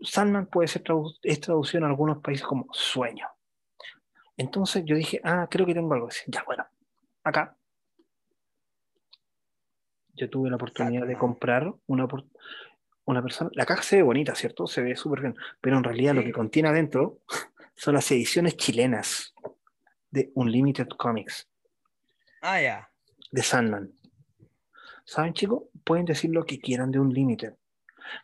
[0.04, 3.26] Sandman puede ser tradu- es traducido en algunos países como sueño.
[4.36, 6.22] Entonces yo dije, ah, creo que tengo algo así.
[6.26, 6.66] Ya, bueno,
[7.22, 7.56] acá.
[10.14, 12.06] Yo tuve la oportunidad de comprar una,
[13.04, 13.50] una persona.
[13.54, 14.66] La caja se ve bonita, ¿cierto?
[14.66, 15.36] Se ve súper bien.
[15.60, 17.18] Pero en realidad lo que contiene adentro
[17.74, 19.34] son las ediciones chilenas
[20.10, 21.48] de Unlimited Comics,
[22.40, 22.88] Ah, ya.
[23.32, 23.90] de Sandman.
[25.04, 25.64] ¿Saben, chicos?
[25.82, 27.54] Pueden decir lo que quieran de Unlimited.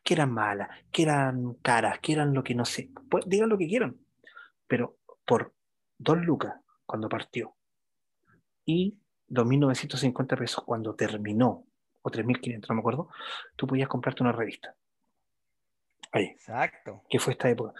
[0.02, 2.90] Que eran malas, que eran caras, que eran lo que no sé.
[3.10, 3.96] Pues, digan lo que quieran.
[4.66, 5.54] Pero por
[5.98, 6.54] dos lucas
[6.86, 7.54] cuando partió
[8.64, 11.64] y 2.950 pesos cuando terminó,
[12.02, 13.08] o 3.500, no me acuerdo,
[13.56, 14.74] tú podías comprarte una revista.
[16.12, 17.02] Ahí, Exacto.
[17.08, 17.72] que fue esta época.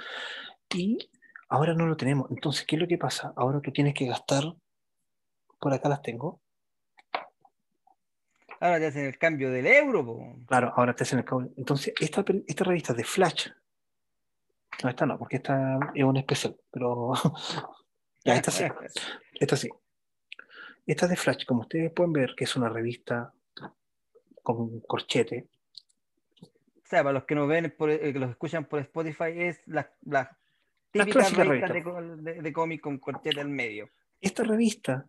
[0.74, 1.10] Y
[1.48, 2.30] ahora no lo tenemos.
[2.30, 3.32] Entonces, ¿qué es lo que pasa?
[3.36, 4.44] Ahora tú tienes que gastar,
[5.58, 6.40] por acá las tengo,
[8.60, 10.36] Ahora te hacen el cambio del euro, po.
[10.46, 11.52] Claro, ahora te hacen el cambio.
[11.56, 13.48] Entonces, esta, esta revista de Flash,
[14.82, 17.12] no, esta no, porque esta es un especial, pero
[18.24, 18.64] ya, esta sí,
[19.34, 19.68] esta sí.
[20.86, 23.32] Esta de Flash, como ustedes pueden ver, que es una revista
[24.42, 25.46] con corchete,
[26.42, 29.60] O sea, para los que nos ven, por, eh, que los escuchan por Spotify, es
[29.66, 30.36] la, la
[30.90, 31.82] típica revista de, revista.
[31.84, 33.88] co- de- de cómic con corchete en medio.
[34.20, 35.06] esta revista,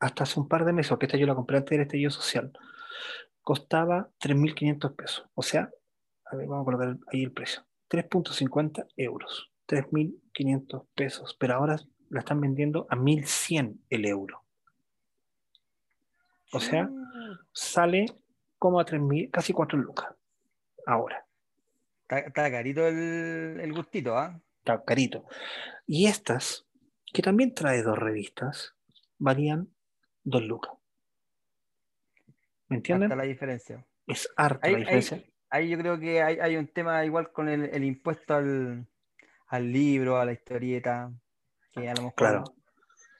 [0.00, 2.52] hasta hace un par de meses, porque esta yo la compré antes del estallido social,
[3.42, 5.26] costaba 3.500 pesos.
[5.34, 5.70] O sea,
[6.24, 7.62] a ver, vamos a colocar ahí el precio.
[7.90, 9.50] 3.50 euros.
[9.68, 11.36] 3.500 pesos.
[11.38, 11.76] Pero ahora
[12.08, 14.42] la están vendiendo a 1.100 el euro.
[16.52, 16.90] O sea,
[17.52, 18.06] Sale
[18.58, 20.14] como a 3.000, casi 4 lucas.
[20.86, 21.26] ahora.
[22.08, 24.40] Está, carito el, el gustito, ¿ah?
[24.58, 25.26] Está carito.
[25.86, 26.66] Y estas,
[27.12, 28.74] que también trae dos revistas,
[29.18, 29.68] valían
[30.24, 30.72] dos lucas.
[32.68, 33.10] ¿Me entienden?
[33.10, 33.86] Hasta la diferencia.
[34.06, 35.16] Es harta Ahí- la diferencia.
[35.16, 38.86] ahí- Ahí yo creo que hay, hay un tema igual con el, el impuesto al,
[39.48, 41.12] al libro, a la historieta,
[41.72, 42.44] que a lo mejor Claro.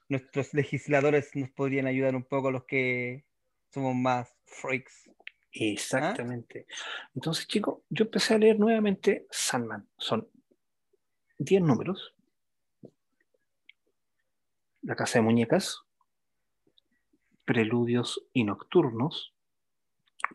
[0.08, 3.24] nuestros legisladores nos podrían ayudar un poco los que
[3.70, 5.10] somos más freaks.
[5.52, 6.66] Exactamente.
[7.16, 9.88] Entonces, chicos, yo empecé a leer nuevamente Sandman.
[9.98, 10.28] Son
[11.38, 12.14] 10 números.
[14.82, 15.80] La Casa de Muñecas,
[17.50, 19.34] Preludios y Nocturnos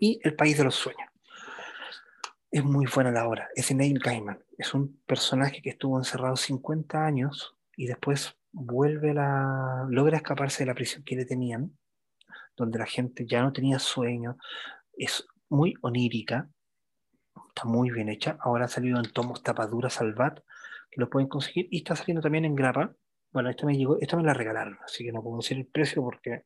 [0.01, 1.10] y El País de los Sueños.
[2.51, 3.47] Es muy buena la obra.
[3.56, 4.43] Es de Neil Gaiman.
[4.58, 9.86] Es un personaje que estuvo encerrado 50 años y después vuelve la...
[9.89, 11.78] logra escaparse de la prisión que le tenían,
[12.58, 14.38] donde la gente ya no tenía sueño.
[14.97, 16.49] Es muy onírica.
[17.47, 18.38] Está muy bien hecha.
[18.41, 20.41] Ahora ha salido en tomos tapadura salvat,
[20.91, 21.69] que lo pueden conseguir.
[21.71, 22.93] Y está saliendo también en grapa.
[23.32, 26.01] Bueno, esta me llegó, esta me la regalaron, así que no puedo decir el precio
[26.01, 26.43] porque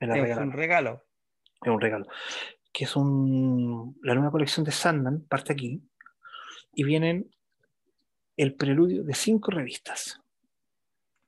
[0.00, 1.04] Es regalaron un regalo.
[1.62, 2.06] es un regalo.
[2.72, 5.82] Que es un, la nueva colección de Sandman, parte aquí,
[6.72, 7.34] y vienen
[8.36, 10.20] el preludio de cinco revistas.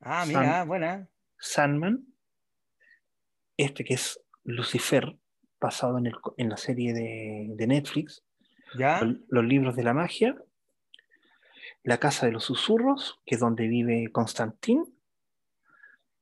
[0.00, 1.08] Ah, mira, buena.
[1.38, 2.06] Sandman,
[3.56, 5.16] este que es Lucifer,
[5.60, 8.24] basado en, el, en la serie de, de Netflix,
[8.78, 9.00] ¿Ya?
[9.02, 10.36] los, los libros de la magia,
[11.82, 14.84] La Casa de los Susurros, que es donde vive Constantín,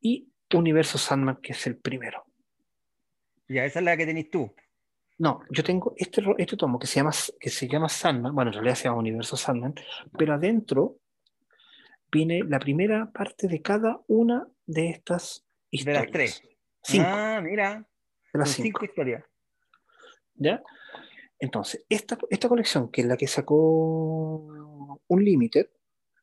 [0.01, 2.27] y Universo Sandman, que es el primero.
[3.53, 4.55] Ya, esa es la que tenés tú.
[5.19, 8.55] No, yo tengo este, este tomo que se, llama, que se llama Sandman, bueno, en
[8.55, 9.75] realidad se llama Universo Sandman,
[10.17, 10.99] pero adentro
[12.11, 16.03] viene la primera parte de cada una de estas De historias.
[16.05, 16.43] las tres.
[16.83, 17.87] Cinco, Ah, mira.
[18.33, 19.25] de las cinco, cinco historias.
[20.37, 20.63] ¿ya?
[21.39, 25.67] Entonces, esta, esta colección, que es la que sacó Unlimited,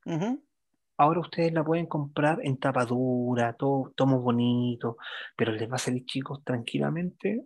[0.05, 0.43] Ujú.
[0.97, 4.95] Ahora ustedes la pueden comprar en tapadura, todo, tomos bonitos,
[5.35, 7.45] pero les va a salir, chicos, tranquilamente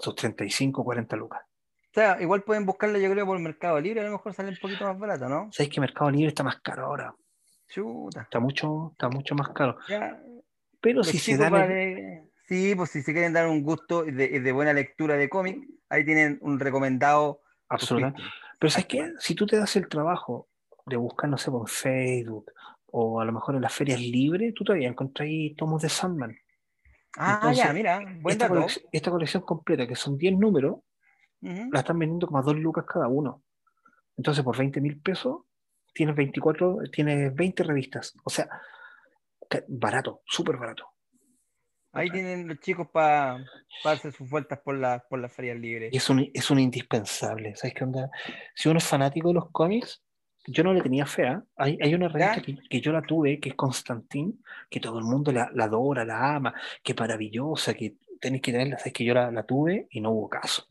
[0.00, 1.40] sus 35, 40 lucas.
[1.42, 4.58] O sea, igual pueden buscarla, yo creo, por Mercado Libre, a lo mejor sale un
[4.60, 5.48] poquito más barata, ¿no?
[5.50, 7.14] ¿Sabéis que Mercado Libre está más caro ahora?
[7.68, 8.22] Chuta.
[8.22, 9.78] Está mucho, está mucho más caro.
[9.88, 10.20] Ya,
[10.80, 14.52] Pero si se dan el- Sí, pues si se quieren dar un gusto de, de
[14.52, 17.42] buena lectura de cómic, ahí tienen un recomendado.
[17.68, 18.22] absolutamente.
[18.58, 19.12] Pero ¿sabes qué?
[19.18, 20.47] Si tú te das el trabajo
[20.88, 22.52] de buscar, no sé, por Facebook
[22.90, 26.36] o a lo mejor en las ferias libres, tú todavía encontrás ahí tomos de Sandman.
[27.16, 28.60] Ah, Entonces, ya, mira, buen Esta, dato.
[28.66, 30.76] colec- esta colección completa, que son 10 números,
[31.42, 31.68] Ujú.
[31.70, 33.42] la están vendiendo como a 2 lucas cada uno.
[34.16, 35.42] Entonces, por 20 mil pesos,
[35.92, 38.14] tienes 24, tienes 20 revistas.
[38.24, 38.48] O sea,
[39.68, 40.86] barato, súper barato.
[41.92, 43.38] Ahí tienen los chicos para
[43.84, 45.92] hacer sus vueltas por, la, por las ferias libres.
[45.92, 47.56] Y es un, es un indispensable.
[47.56, 48.10] ¿Sabes qué onda?
[48.54, 50.02] Si uno es fanático de los cómics,
[50.50, 51.42] yo no le tenía fea.
[51.56, 55.04] Hay, hay una revista que, que yo la tuve, que es Constantín, que todo el
[55.04, 58.78] mundo la, la adora, la ama, que maravillosa, que tenéis que tenerla.
[58.78, 60.64] ¿Sabes que yo la, la tuve y no hubo caso?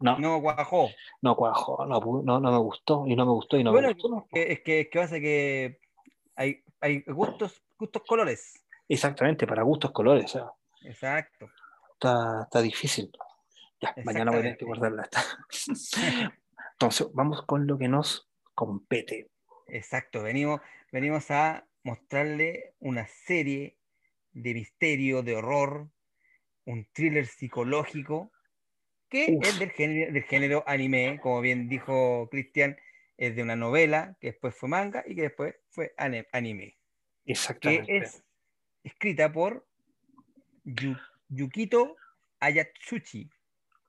[0.00, 0.90] No, no, No cuajó.
[1.36, 4.08] cuajó, no, no, no me gustó y no me gustó y no bueno, me gustó.
[4.08, 4.26] no.
[4.32, 5.80] es que, es que pasa que
[6.36, 8.64] hay, hay gustos, gustos colores.
[8.88, 10.36] Exactamente, para gustos, colores.
[10.82, 11.48] Exacto.
[11.94, 13.10] está, está difícil.
[13.80, 15.08] Ya, mañana voy a tener que guardarla.
[16.72, 19.28] Entonces, vamos con lo que nos compete.
[19.68, 20.60] Exacto, venimos,
[20.92, 23.76] venimos a mostrarle una serie
[24.32, 25.88] de misterio, de horror,
[26.64, 28.32] un thriller psicológico
[29.08, 29.46] que Uf.
[29.46, 32.76] es del género, del género anime, como bien dijo Cristian,
[33.16, 36.76] es de una novela que después fue manga y que después fue anime,
[37.24, 37.96] que Exactamente.
[37.98, 38.24] es
[38.82, 39.66] escrita por
[40.64, 41.96] Yu- Yukito
[42.40, 43.30] Ayatsuchi.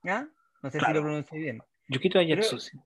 [0.02, 0.28] ¿ya?
[0.62, 1.60] No sé si lo pronuncio bien.
[1.88, 2.78] Yukito Ayatsushi.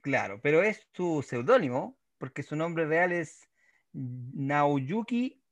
[0.00, 3.48] Claro, pero es su seudónimo, porque su nombre real es
[3.92, 5.42] Naoyuki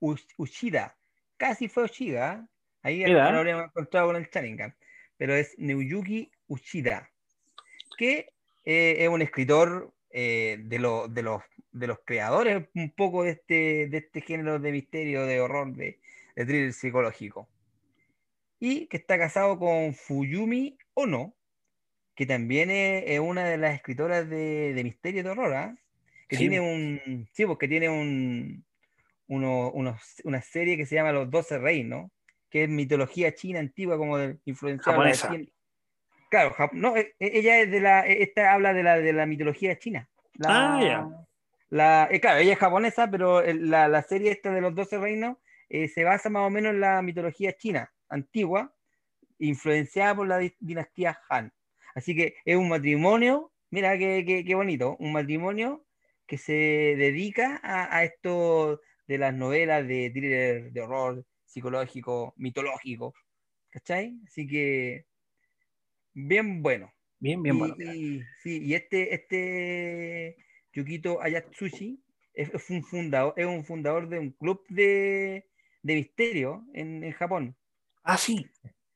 [0.00, 0.96] Ushida.
[1.36, 2.48] Casi fue Ushida,
[2.82, 4.76] ahí lo habríamos encontrado con el Sharingan,
[5.16, 7.10] pero es Naoyuki Ushida,
[7.96, 8.32] que
[8.64, 13.30] eh, es un escritor eh, de, lo- de, los, de los creadores un poco de
[13.30, 16.00] este, de este género de misterio, de horror, de,
[16.36, 17.48] de thriller psicológico.
[18.60, 21.34] Y que está casado con Fuyumi Ono,
[22.18, 25.76] que también es, es una de las escritoras de, de misterio y de horror, ¿ah?
[26.28, 26.48] Que Sí.
[26.48, 27.28] tiene un.
[27.32, 28.64] Sí, porque tiene un.
[29.28, 32.10] uno- unos- una serie que se llama Los Doce Reinos,
[32.50, 34.98] que es mitología china antigua, como de, influenciada
[36.28, 38.04] Claro, no, e- e- ella es de la.
[38.04, 40.08] e- Esta habla de la, de la mitología china.
[40.34, 41.08] La, Ah, ya.
[41.70, 45.36] la- eh, claro, ella es japonesa, pero la, la serie esta de los Doce Reinos
[45.68, 48.74] eh, se basa más o menos en la mitología china antigua,
[49.38, 51.52] influenciada por la di- dinastía Han.
[51.98, 55.84] Así que es un matrimonio, mira qué, qué, qué bonito, un matrimonio
[56.26, 63.14] que se dedica a, a esto de las novelas de thriller, de horror psicológico, mitológico,
[63.70, 64.20] ¿cachai?
[64.26, 65.06] Así que
[66.14, 66.92] bien bueno.
[67.20, 67.76] Bien, bien y, bueno.
[67.78, 70.36] y- sí, y este, este
[70.72, 72.00] Yukito Ayatsushi
[72.32, 75.46] es, es un fundador, es un fundador de un club de,
[75.82, 77.56] de misterio en, en Japón.
[78.04, 78.46] Ah, sí,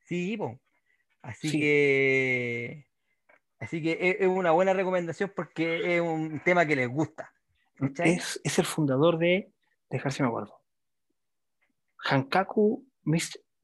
[0.05, 0.61] Sí, po.
[1.23, 1.59] Así Sí.
[1.61, 2.87] que
[3.63, 7.33] así que es, es una buena recomendación porque es un tema que les gusta.
[8.05, 9.51] es, es el fundador de,
[9.91, 10.59] dejar si me acuerdo,
[11.99, 12.85] Hankaku,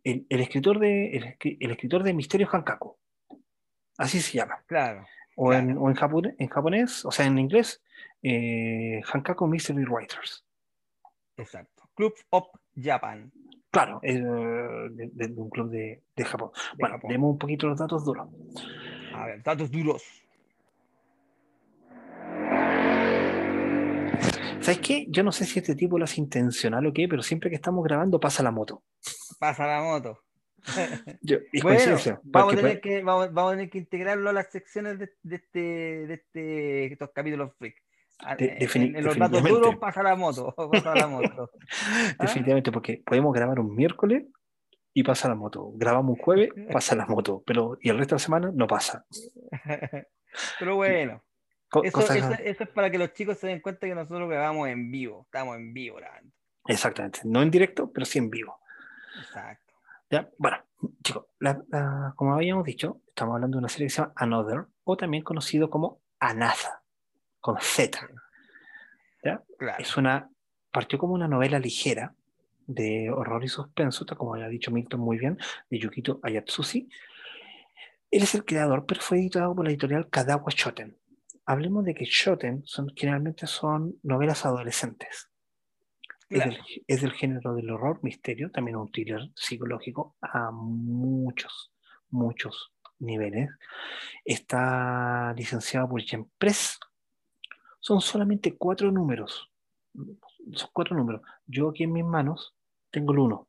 [0.04, 2.96] el, el escritor de, el, escri- el escritor de Misterio Hankaku,
[3.98, 4.62] así se llama.
[4.66, 5.04] Claro,
[5.36, 5.80] O, en, Claro.
[5.82, 7.82] o en, japonés, o sea, en inglés,
[8.22, 10.44] eh, Hankaku Mystery Writers.
[11.36, 11.84] exacto.
[11.94, 13.32] Club of Japan.
[13.70, 16.50] Claro, es, eh, de, de- de un club de, de Japón.
[16.78, 17.10] bueno, Japón.
[17.10, 18.28] demos un poquito los datos duros.
[19.18, 20.02] A ver, datos duros.
[24.60, 25.06] ¿Sabes qué?
[25.08, 27.82] Yo no sé si este tipo lo hace intencional o qué, pero siempre que estamos
[27.84, 28.82] grabando pasa la moto.
[29.38, 30.18] Pasa la moto.
[31.22, 34.98] Yo, Bueno, vamos a, tener que, vamos, vamos a tener que integrarlo a las secciones
[34.98, 37.76] de, de este, de este, estos capítulos freak.
[38.20, 40.52] A- De- en- defini- en, los datos duros pasa la moto.
[40.72, 41.50] Pasa la moto.
[41.60, 42.14] ¿Ah?
[42.20, 44.24] Definitivamente, porque podemos grabar un miércoles
[44.98, 45.70] y pasa la moto.
[45.74, 47.42] Grabamos un jueves, pasa la moto.
[47.46, 49.04] Pero, y el resto de la semana no pasa.
[50.58, 51.22] Pero bueno,
[51.68, 54.28] Co- eso, cosas- eso- eso es para que los chicos se den cuenta que nosotros
[54.28, 55.22] grabamos en vivo.
[55.26, 56.32] Estamos en vivo grabando.
[56.66, 57.20] Exactamente.
[57.24, 58.58] No en directo, pero sí en vivo.
[59.20, 59.74] Exacto.
[60.10, 60.28] ¿Ya?
[60.38, 60.58] Bueno,
[61.02, 64.64] chicos, la- la- como habíamos dicho, estamos hablando de una serie que se llama Another,
[64.84, 66.82] o también conocido como Anaza,
[67.40, 68.00] con Z.
[69.22, 69.42] ¿Ya?
[69.58, 69.82] Claro.
[69.82, 70.30] Es una,
[70.72, 72.14] partió como una novela ligera
[72.68, 75.38] de horror y suspenso, como había dicho Milton muy bien,
[75.70, 76.88] de Yukito Ayatsushi.
[78.10, 80.96] Él es el creador, pero fue editado por la editorial Kadawa Shoten.
[81.46, 85.30] Hablemos de que Shoten son, generalmente son novelas adolescentes.
[86.28, 91.72] Es, del, es del género del horror, misterio, también un thriller psicológico a muchos,
[92.10, 93.48] muchos niveles.
[94.26, 96.78] Está licenciado por Jen Press.
[97.80, 99.50] Son solamente cuatro números.
[100.52, 101.22] Son cuatro números.
[101.46, 102.57] Yo aquí en mis manos
[102.90, 103.48] tengo el uno.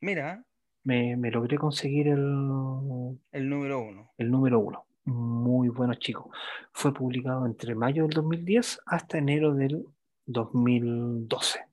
[0.00, 0.44] Mira,
[0.84, 4.12] Me, me logré conseguir el, el número uno.
[4.16, 4.86] el número uno.
[5.04, 6.26] Muy bueno, chicos.
[6.72, 9.84] Fue publicado entre mayo del 2010 hasta enero del
[10.26, 11.64] 2012.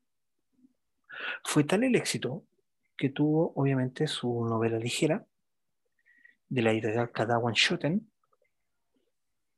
[1.44, 2.44] Fue tal el éxito
[2.98, 5.26] que tuvo, obviamente, su novela ligera
[6.50, 8.10] de la editorial Kadawan Shoten.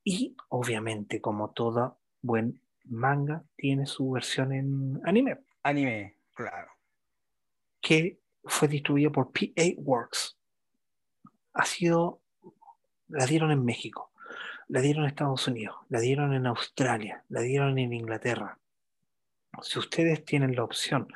[0.04, 6.72] Y, obviamente, como todo buen manga, tiene su versión en anime, Anime, claro.
[7.88, 10.38] Que fue distribuido por PA Works.
[11.54, 12.22] Ha sido,
[13.08, 14.12] la dieron en México,
[14.68, 18.60] la dieron en Estados Unidos, la dieron en Australia, la dieron en Inglaterra.
[19.62, 21.08] Si ustedes tienen la opción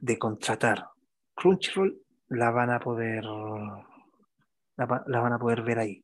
[0.00, 0.88] de contratar
[1.34, 3.84] Crunchyroll, la van a poder, la,
[5.06, 6.02] la van a poder ver ahí.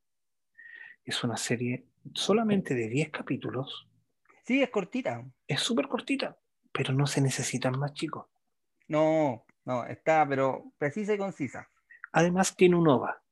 [1.06, 3.88] Es una serie solamente de 10 capítulos,
[4.44, 5.24] Sí, es cortita.
[5.46, 6.36] es súper cortita,
[6.70, 8.26] pero no se necesitan más chicos.
[8.88, 11.68] No, no, está, pero precisa y concisa.
[12.12, 13.22] Además tiene un OVA.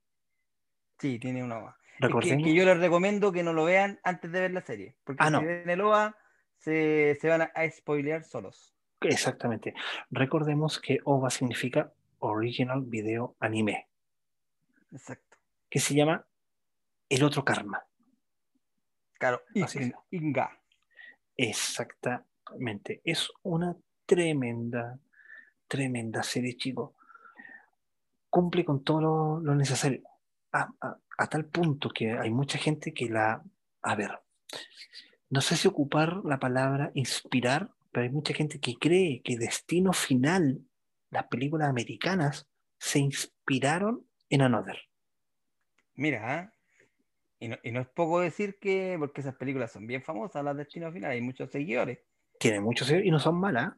[0.99, 1.77] Sí, tiene una OVA.
[2.01, 4.97] Es que, que yo les recomiendo que no lo vean antes de ver la serie.
[5.05, 5.43] Porque Ah, si no.
[5.43, 6.16] ven el OVA,
[6.57, 8.75] se, se van a, a spoilear solos.
[9.03, 9.75] exactamente.
[10.11, 13.88] Recordemos que OVA significa Original Video Anime,
[14.93, 15.37] Exacto.
[15.69, 16.27] que se llama
[17.09, 17.83] El Otro Karma.
[19.14, 20.59] Claro, Así Inga.
[21.37, 23.01] Exactamente.
[23.05, 24.99] Es una tremenda,
[25.71, 26.91] tremenda serie, chicos.
[28.29, 30.03] Cumple con todo lo, lo necesario.
[30.53, 33.43] A, a- a tal punto que hay mucha gente que la...
[33.83, 34.11] A ver,
[35.29, 39.93] no sé si ocupar la palabra inspirar, pero hay mucha gente que cree que Destino
[39.93, 40.63] Final,
[41.11, 44.79] las películas americanas, se inspiraron en Another.
[45.95, 46.53] Mira,
[47.39, 50.57] y, no, y no es poco decir que, porque esas películas son bien famosas, las
[50.57, 51.99] Destino Final, hay muchos seguidores.
[52.39, 53.73] Tiene muchos seguidores y no son malas.
[53.73, 53.77] ¿eh?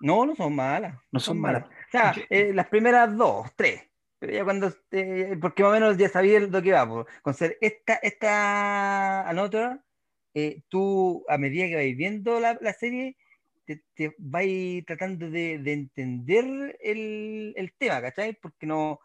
[0.00, 0.96] No, no son malas.
[1.10, 1.64] No son malas.
[1.64, 3.82] O sea, eh, las primeras dos, tres.
[4.18, 6.88] Pero ya cuando, eh, porque más o menos ya sabía lo que iba.
[6.88, 7.06] po.
[7.22, 9.80] Con ser esta, esta Another,
[10.34, 13.16] eh, tú a medida que vais viendo la, la serie,
[13.64, 18.34] te, te vais tratando de, de entender el, el tema, ¿cachai?
[18.34, 19.00] Porque no,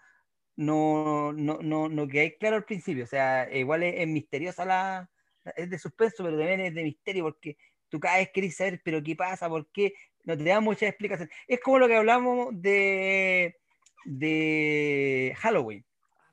[0.55, 3.03] no, no, no, no quedáis claro al principio.
[3.03, 5.09] O sea, igual es, es misteriosa la,
[5.55, 7.57] es de suspenso, pero también es de misterio, porque
[7.91, 11.29] tú cada vez querés saber, pero qué pasa, por qué, no te da mucha explicación.
[11.47, 13.57] Es como lo que hablamos de,
[14.05, 15.85] de Halloween,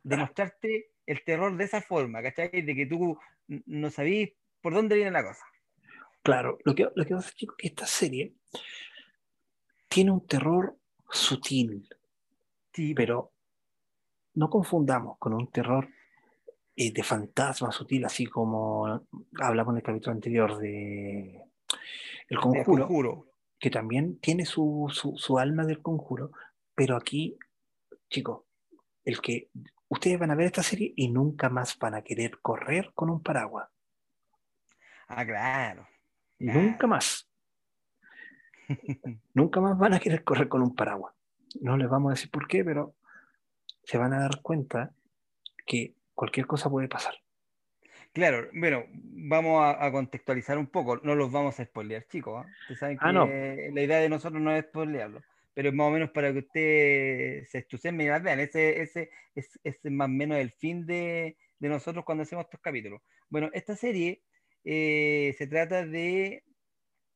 [0.02, 0.18] de Ah.
[0.20, 2.62] mostrarte el terror de esa forma, ¿cachai?
[2.62, 4.30] De que tú no sabís
[4.62, 5.44] por dónde viene la cosa.
[6.22, 8.34] Claro, lo que, lo que pasa es que esta serie
[9.88, 10.76] tiene un terror
[11.10, 11.88] sutil,
[12.74, 13.32] Sí, pero
[14.34, 15.88] no confundamos con un terror
[16.76, 18.86] eh, de fantasma sutil, así como
[19.40, 21.40] hablamos en el capítulo anterior de
[22.28, 23.26] El El Conjuro,
[23.58, 26.30] que también tiene su, su, su alma del conjuro,
[26.74, 27.38] pero aquí,
[28.10, 28.44] chicos,
[29.04, 29.50] el que
[29.88, 33.22] ustedes van a ver esta serie y nunca más van a querer correr con un
[33.22, 33.68] paraguas.
[35.08, 35.88] Ah, claro.
[36.38, 37.28] Nunca más.
[39.34, 41.14] Nunca más van a querer correr con un paraguas.
[41.60, 42.94] No les vamos a decir por qué, pero
[43.82, 44.92] se van a dar cuenta
[45.66, 47.14] que cualquier cosa puede pasar.
[48.18, 52.44] Claro, bueno, vamos a, a contextualizar un poco, no los vamos a spoilear, chicos.
[52.44, 52.50] ¿ah?
[52.62, 53.26] Ustedes saben que Ah, no.
[53.26, 55.22] la idea de nosotros no es spoilearlo,
[55.54, 58.40] pero es más o menos para que ustedes se las vean.
[58.40, 62.60] Ese, ese es, es más o menos el fin de, de nosotros cuando hacemos estos
[62.60, 63.00] capítulos.
[63.28, 64.24] Bueno, esta serie
[64.64, 66.42] eh, se trata de,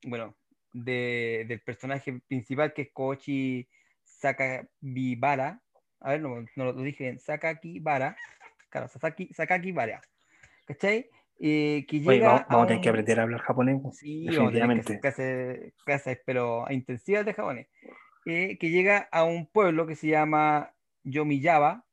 [0.04, 0.36] bueno,
[0.72, 3.68] de, del personaje principal que es Koichi
[4.04, 5.60] Sakakibara.
[5.98, 8.16] A ver, no, no lo dije bien, Sakakibara.
[8.70, 10.00] Claro, Sasaki, Sakakibara.
[10.66, 11.10] ¿Cachai?
[11.40, 13.80] Eh, que Oye, llega vamos, a tener que aprender a hablar japonés.
[13.98, 15.72] Sí, vamos a tener que definitivamente.
[15.84, 17.68] hacer pero intensivas de japonés.
[18.26, 21.84] Eh, que llega a un pueblo que se llama Yomiyawa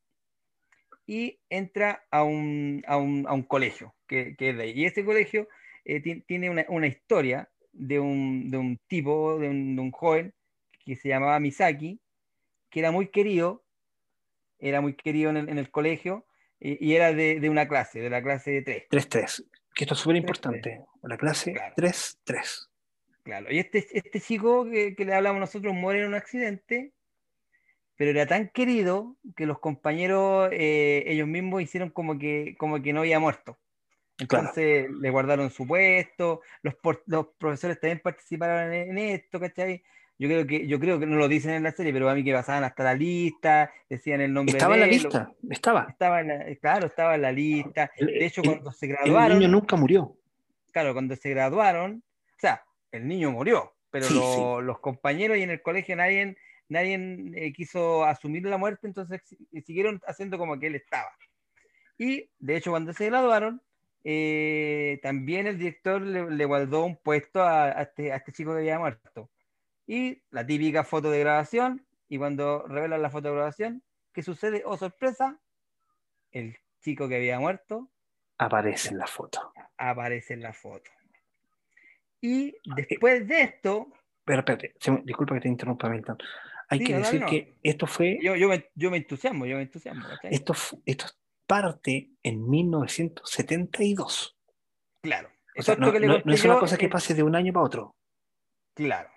[1.07, 4.71] y entra a un, a un, a un colegio que, que es de ahí.
[4.75, 5.47] Y ese colegio
[5.85, 9.91] eh, ti- tiene una, una historia de un, de un tipo, de un, de un
[9.91, 10.33] joven
[10.85, 11.99] que se llamaba Misaki,
[12.69, 13.65] que era muy querido,
[14.59, 16.25] era muy querido en el, en el colegio
[16.59, 18.87] eh, y era de, de una clase, de la clase 3.
[18.89, 19.45] 3-3.
[19.75, 20.19] Que esto es súper 3-3.
[20.19, 20.81] importante.
[21.03, 21.75] La clase Claro.
[21.75, 22.67] 3-3.
[23.23, 26.93] Claro, y este, este chico que, que le hablamos nosotros muere en un accidente,
[27.95, 32.93] pero era tan querido que los compañeros, eh, ellos mismos hicieron como que, como que
[32.93, 33.59] no había muerto.
[34.27, 34.47] Claro.
[34.49, 39.83] Entonces le guardaron su puesto, los, los profesores también participaron en, en esto, ¿cachai?
[40.21, 42.25] Yo creo que, yo creo que no lo dicen en la serie, pero a mí
[42.25, 45.31] que pasaban hasta la lista, decían el nombre Estaba en la lista.
[45.49, 45.87] Estaba.
[45.89, 47.89] estaba en la- claro, estaba en la lista.
[47.95, 50.17] El, De hecho, el- cuando se el graduaron, niño nunca murió.
[50.73, 52.03] claro, cuando se graduaron,
[52.35, 54.65] o sea, el niño murió, pero Sí, lo- sí.
[54.65, 56.35] los compañeros y en el colegio nadie,
[56.67, 56.95] nadie
[57.35, 61.09] eh, quiso asumir la muerte, entonces si- siguieron haciendo como que él estaba.
[61.97, 63.61] Y de hecho, cuando se graduaron,
[64.03, 68.51] eh, también el director le, le guardó un puesto a, a este, a este chico
[68.51, 69.29] que había muerto.
[69.91, 73.81] Y la típica foto de grabación, y cuando revelan la foto de grabación,
[74.13, 74.61] ¿qué sucede?
[74.63, 75.39] Oh, sorpresa,
[76.31, 77.89] el chico que había muerto
[78.37, 79.51] Aparece en la foto.
[79.77, 80.91] aparece en la foto.
[82.21, 83.87] Y después de esto,
[84.25, 84.75] Pero espérate,
[85.05, 86.19] disculpa que te interrumpa, Milton.
[86.69, 87.25] Hay Sí, que decir no.
[87.27, 90.07] que esto fue, yo, yo, me, yo me entusiasmo, yo me entusiasmo.
[90.07, 90.31] ¿cachai?
[90.35, 90.53] esto,
[90.85, 91.05] esto
[91.47, 94.37] parte en 1972.
[95.01, 95.29] Claro.
[95.57, 97.65] O sea, no, que no- no es una cosa que pase de un año para
[97.65, 97.95] otro.
[98.75, 99.09] Claro.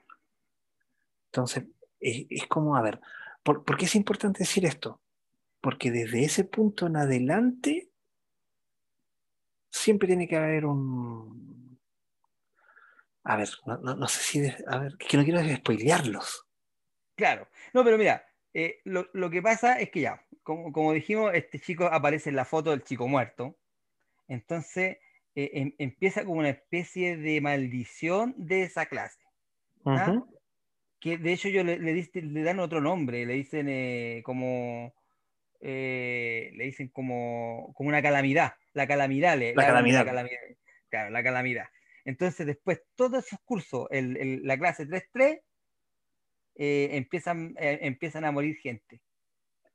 [1.32, 1.64] Entonces,
[1.98, 3.00] es, es como, a ver,
[3.42, 5.00] ¿por, por qué es importante decir esto?
[5.62, 7.88] Porque desde ese punto en adelante
[9.70, 11.80] siempre tiene que haber un...
[13.24, 14.40] A ver, no, no- no sé si...
[14.40, 16.46] de- a ver, es que no quiero spoilearlos.
[17.16, 17.48] Claro.
[17.72, 21.58] No, pero mira, eh, lo, lo que pasa es que ya, como, como dijimos, este
[21.60, 23.56] chico aparece en la foto del chico muerto.
[24.28, 24.98] Entonces
[25.34, 29.20] eh, em- empieza como una especie de maldición de esa clase.
[29.84, 30.31] Ujú.
[31.02, 34.94] Que de hecho yo le, le, diste- le dan otro nombre, le dicen eh, como.
[35.60, 38.54] eh, le dicen como, como una calamidad.
[38.72, 40.06] La calamidad, le, La calamidad.
[40.88, 41.66] Claro, la calamidad.
[42.04, 45.40] Entonces, después, todos esos cursos, el- el- la clase 3-3,
[46.54, 49.00] eh, empiezan, empiezan a morir gente.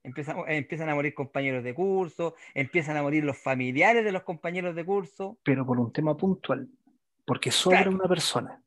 [0.04, 4.76] Empiezan, empiezan a morir compañeros de curso, empiezan a morir los familiares de los compañeros
[4.76, 5.38] de curso.
[5.44, 6.70] Pero por un tema puntual.
[7.26, 7.98] Porque sobra Claro.
[7.98, 8.64] una persona.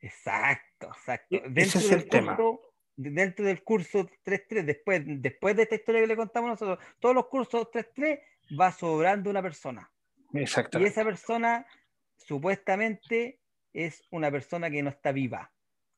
[0.00, 1.36] Exacto, exacto.
[1.36, 2.36] E- ese Dentro es del el tema.
[2.36, 2.60] curso,
[2.96, 7.26] dentro del curso 3-3, después, después de esta historia que le contamos nosotros, todos los
[7.26, 8.20] cursos 3-3
[8.58, 9.90] va sobrando una persona.
[10.32, 10.90] Y Exactamente.
[10.90, 11.66] esa persona
[12.16, 13.38] supuestamente
[13.72, 15.50] es una persona que no está viva,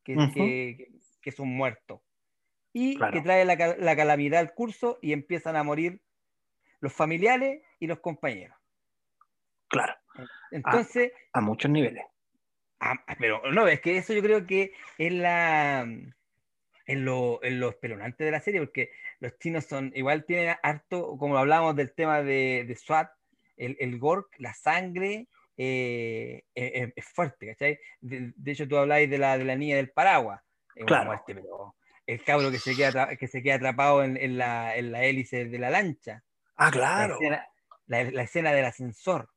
[0.04, 0.32] que, Ujú.
[0.34, 0.88] que-
[1.20, 2.02] que es un muerto.
[2.72, 3.12] Y Claro.
[3.12, 6.00] que trae la calamidad al curso y empiezan a morir
[6.80, 8.56] los familiares y los compañeros.
[9.68, 9.94] Claro,
[10.50, 12.04] Entonces, a muchos niveles.
[12.80, 15.82] Ah, pero no, es que eso yo creo que es la
[16.86, 21.16] en lo, en lo espeluznante de la serie, porque los chinos son, igual tienen harto,
[21.18, 23.10] como hablábamos del tema de, de SWAT,
[23.56, 27.78] el, el gore, la sangre, eh, es, es- es fuerte, ¿cachai?
[28.00, 30.42] De, de hecho, tú habláis de la, de la niña del paraguas,
[30.86, 31.06] Claro.
[31.06, 31.76] muerte, pero
[32.06, 35.44] el cabro que se queda, que se queda atrapado en, en la, en la hélice
[35.44, 36.24] de la lancha,
[36.56, 37.18] Ah, claro.
[37.86, 39.28] La escena, del ascensor.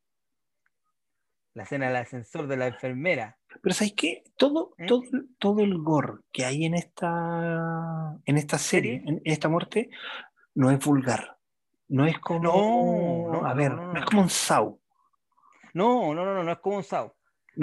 [1.54, 3.38] La escena del ascensor de la enfermera.
[3.62, 4.24] Pero ¿sabes qué?
[4.38, 4.86] Todo, ¿Mm?
[4.88, 5.04] todo,
[5.38, 9.90] todo el gore que hay en esta, en esta serie, en esta muerte,
[10.56, 11.38] no es vulgar.
[11.88, 13.30] No es como.
[13.32, 14.82] No, a ver, no, es como un Sau.
[15.74, 17.14] No, no, no, no, no es como un Sau.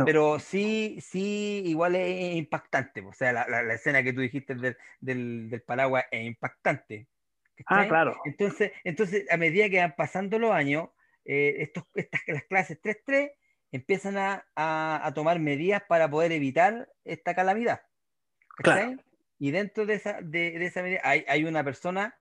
[0.04, 3.00] Pero sí, sí, igual es impactante.
[3.00, 7.08] O sea, la, escena que tú dijiste del, del, paraguas es impactante.
[7.66, 8.16] Ah, claro.
[8.24, 10.90] Entonces, entonces, a medida que van pasando los años,
[11.24, 13.32] eh, estos, estas, las clases 3-3
[13.72, 17.82] empiezan a, a, tomar medidas para poder evitar esta calamidad.
[18.56, 18.96] Claro.
[19.38, 22.18] Y dentro de esa, de, de esa medida hay, hay, una persona,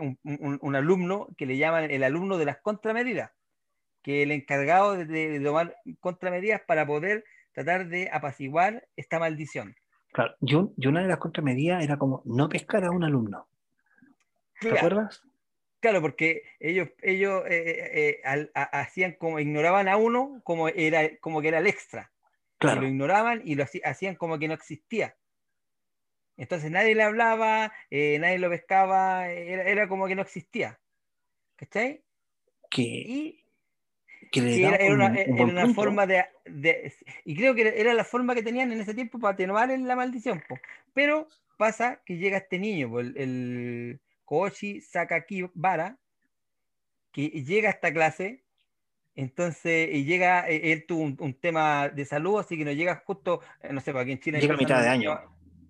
[0.00, 3.30] un, un, un, alumno, que le llaman el alumno de las contramedidas
[4.06, 9.74] que el encargado de, tomar contramedidas para poder tratar de apaciguar esta maldición.
[10.12, 13.48] Claro, yo, una de las contramedidas era como no pescar a un alumno.
[14.60, 15.24] ¿Te acuerdas?
[15.86, 21.46] Claro, porque ellos, ellos eh, eh, hacían como, ignoraban a uno como, era, como que
[21.46, 22.10] era el extra.
[22.58, 22.80] Claro.
[22.80, 25.14] lo ignoraban y lo hacían como que no existía.
[26.36, 30.80] Entonces nadie le hablaba, eh, nadie lo pescaba, era, como que no existía.
[31.54, 32.02] ¿Cachai?
[32.68, 33.44] Que, y
[34.34, 36.24] era, una, forma de,
[37.24, 40.42] Y creo que era la forma que tenían en ese tiempo para atenuar la maldición.
[40.94, 45.98] Pero pasa que llega este niño, el, el Koichi Sakaki Bara,
[47.12, 48.44] que llega a esta clase.
[49.14, 53.40] Entonces, y llega, e, él tuvo un, tema de salud, así que no llega justo,
[53.62, 54.40] eh, no sé, aquí en Chile.
[54.40, 55.18] Llega a mitad de año.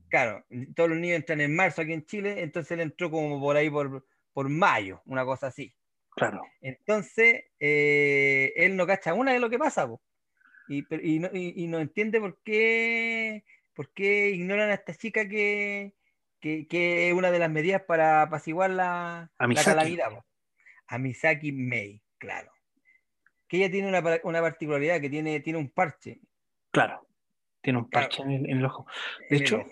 [0.08, 0.44] Claro,
[0.74, 3.70] todos los niños entran en marzo aquí en Chile, entonces él entró como por ahí
[3.70, 5.72] por, por mayo, una cosa así.
[6.10, 6.42] Claro.
[6.60, 9.86] Entonces, eh, él no cacha una de lo que pasa,
[10.68, 13.44] Y, no, entiende por qué,
[13.74, 15.92] por qué ignoran a esta chica que,
[16.42, 20.24] es una de las medidas para apaciguar la, a la calamidad.
[20.88, 22.52] A Misaki May, claro.
[23.48, 24.02] Que ella tiene una,
[24.42, 26.20] particularidad, que tiene, tiene un parche.
[26.70, 27.06] Claro,
[27.60, 28.86] tiene un parche en, el, ojo.
[29.30, 29.64] De hecho,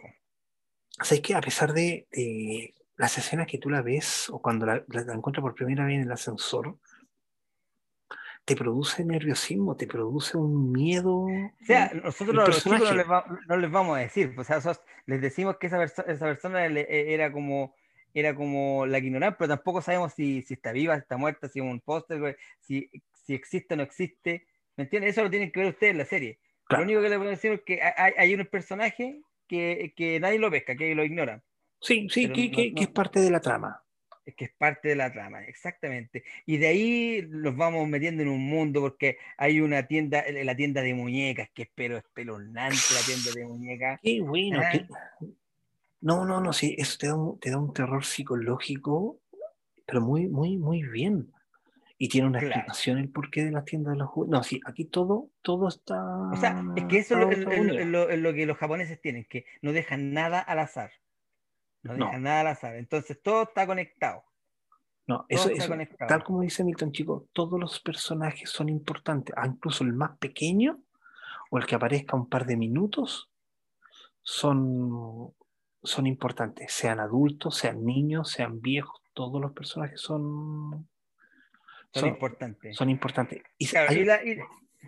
[0.91, 2.07] ¿sabes que A pesar de,
[2.97, 6.13] las escenas que tú la ves o cuando la, encuentras por primera vez en el
[6.13, 6.79] ascensor,
[8.45, 11.25] te produce nerviosismo, te produce un miedo.
[11.25, 12.81] O sea, nosotros a los chicos
[13.49, 14.73] no les, vamos a decir, pues, o sea,
[15.07, 17.75] les decimos que esa, esa persona e, era como,
[18.13, 21.49] era como la que ignoramos, pero tampoco sabemos si, si está viva, si está muerta,
[21.49, 22.91] si es un póster, si,
[23.25, 24.47] si existe o no existe.
[24.77, 25.13] ¿Me entiendes?
[25.13, 26.39] Eso lo tienen que ver ustedes en la serie.
[26.69, 30.39] Lo único que les puedo decir es que hay, hay un personaje que, que nadie
[30.39, 31.43] lo pesca, que lo ignora.
[31.81, 33.84] Sí, sí, que, es parte de la trama.
[34.25, 36.25] Es que es parte de la trama, exactamente.
[36.47, 40.81] Y de ahí los vamos metiendo en un mundo porque hay una tienda, la tienda
[40.81, 44.01] de muñecas, que es pero espeluznante la tienda de muñecas.
[44.03, 44.61] Qué bueno.
[44.63, 44.73] ¿Ah?
[46.01, 49.21] No, no, no, sí, eso te da, un, te da un terror psicológico,
[49.87, 51.33] pero muy, muy, muy bien.
[51.97, 54.31] Y tiene una explicación el porqué de las tiendas de los juegos.
[54.31, 56.03] No, sí, aquí todo, todo está.
[56.31, 57.39] O sea, es que eso es
[57.87, 60.91] lo, lo, que los japoneses tienen, que no dejan nada al azar.
[61.85, 62.77] No deja nada al azar.
[62.77, 64.25] Entonces todo está conectado.
[65.07, 65.69] No, eso, es
[66.09, 70.81] tal como dice Milton Chico, todos los personajes son importantes, ah, incluso el más pequeño
[71.51, 73.29] o el que aparezca un par de minutos
[74.23, 75.35] son,
[75.83, 80.89] son importantes, sean adultos, sean niños, sean viejos, todos los personajes son,
[81.93, 82.75] son, importantes.
[82.75, 83.43] Son importantes.
[83.59, 83.69] Y,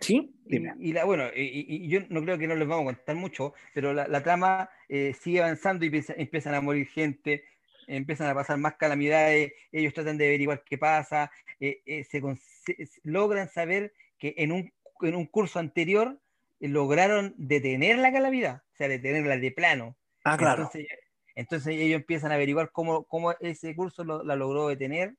[0.00, 3.54] Sí, Y, la, bueno, y, yo no creo que no les vamos a contar mucho,
[3.74, 7.44] pero la, trama eh, sigue avanzando y empiezan a morir gente,
[7.86, 11.30] empiezan a pasar más calamidades, ellos tratan de averiguar qué pasa,
[11.60, 12.22] eh, eh, se,
[13.04, 16.20] logran saber que en un, en un curso anterior
[16.60, 19.96] lograron detener la calamidad, o sea, detenerla de plano.
[20.24, 20.70] Ah, claro.
[21.34, 25.14] Entonces, ellos empiezan a averiguar cómo, cómo ese curso la logró detener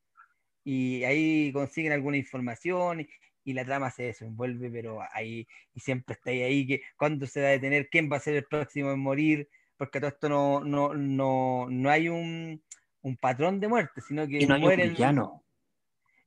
[0.64, 3.08] y ahí consiguen alguna información
[3.48, 7.48] y la trama se desenvuelve, pero ahí, y siempre está ahí, que cuándo se va
[7.48, 10.94] a detener, quién va a ser el próximo en morir, porque todo esto no, no,
[10.94, 12.62] no, no hay un,
[13.04, 15.46] un patrón de muerte, sino que y no hay un villano.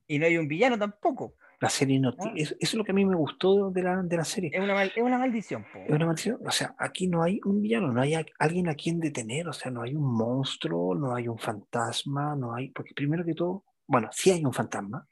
[0.07, 1.35] Y no hay un villano tampoco.
[1.59, 2.33] La serie no, ah.
[2.35, 4.49] eso, es lo que a mí me gustó de la, de la serie.
[4.51, 5.63] Es una, es una maldición.
[5.75, 6.39] Es una maldición.
[6.43, 9.71] O sea, aquí no hay un villano, no hay alguien a quien detener, o sea,
[9.71, 14.09] no hay un monstruo, no hay un fantasma, no hay, porque primero que todo, bueno,
[14.11, 15.07] sí hay un fantasma,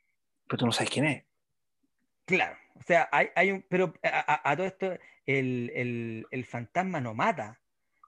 [0.47, 1.28] pero tú no sabes quién es.
[2.29, 4.93] Claro, o sea, hay, hay un, pero a, todo esto
[5.25, 7.59] el, el, fantasma no mata,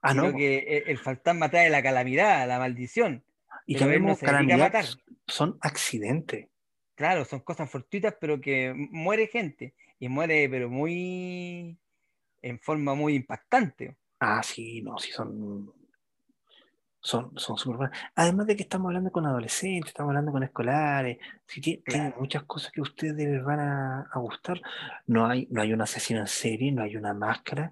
[0.04, 3.24] ah, sino que el, fantasma trae la calamidad, la maldición.
[3.66, 4.16] Y que no
[4.58, 4.86] matar.
[5.26, 6.48] son accidentes.
[6.94, 11.76] Claro, son cosas fortuitas, pero que muere gente, y muere, pero muy,
[12.44, 13.96] en forma muy impactante.
[14.20, 15.74] Ah, sí, no, sí son
[17.04, 18.00] Son, son súper buenas.
[18.16, 22.44] Además de que estamos hablando con adolescentes, estamos hablando con escolares, sí, tiene, tiene muchas
[22.44, 24.62] cosas que a ustedes les van a, a gustar.
[25.08, 27.72] No hay, no hay un asesino en serie, no hay una máscara,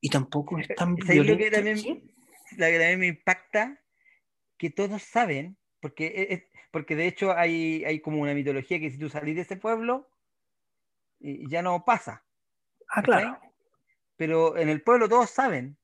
[0.00, 1.56] y tampoco es tan ¿Sabes lo que violento.
[1.56, 2.10] también,
[2.56, 3.78] la que también me impacta?
[4.56, 8.98] Que todos saben, porque, es- porque de hecho hay, hay como una mitología que si
[8.98, 10.08] tú salís de ese pueblo,
[11.20, 12.24] eh, ya no pasa.
[12.88, 13.38] Ah, claro.
[14.16, 15.76] Pero en el pueblo todos saben,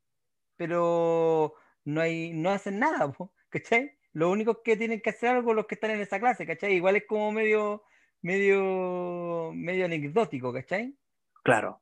[0.57, 1.55] pero
[1.87, 3.93] no hay, no hacen nada, po, ¿cachai?
[4.13, 6.75] Lo único que tienen que hacer algo los que están en esa clase, ¿cachai?
[6.75, 7.85] Igual es como medio,
[8.23, 10.95] medio, medio anecdótico, ¿cachai?
[11.43, 11.81] Claro.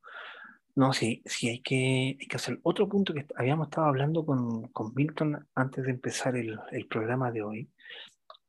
[0.77, 2.59] No, sí, sí, hay que, hay que hacer.
[2.63, 7.31] Otro punto que habíamos estado hablando con, con Milton antes de empezar el, el programa
[7.31, 7.71] de hoy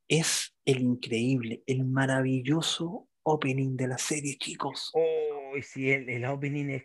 [0.07, 4.91] es el increíble, el maravilloso opening de la serie, chicos.
[4.93, 6.83] Oh, sí, el, el opening es,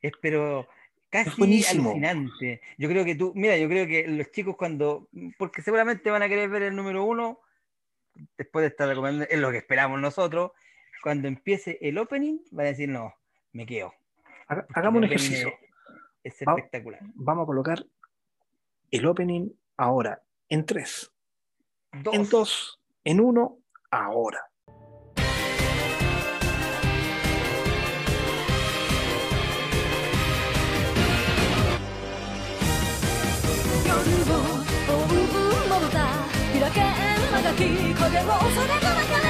[0.00, 0.68] es pero
[1.10, 1.90] casi buenísimo.
[1.90, 2.60] alucinante.
[2.78, 6.28] Yo creo que tú, mira, yo creo que los chicos cuando, porque seguramente van a
[6.28, 7.40] querer ver el número uno,
[8.36, 10.52] después de estar recomendando, es lo que esperamos nosotros,
[11.02, 13.14] cuando empiece el opening, van a decir, no,
[13.52, 13.92] me quedo.
[14.48, 15.52] Haga- Hagamos un ejercicio.
[16.22, 17.00] Es, es Va- espectacular.
[17.14, 17.84] Vamos a colocar
[18.90, 21.12] el opening ahora en tres,
[21.92, 22.14] Dos.
[22.14, 23.58] en dos, en uno,
[23.90, 24.40] ahora.
[37.56, 39.25] き影を恐れの中で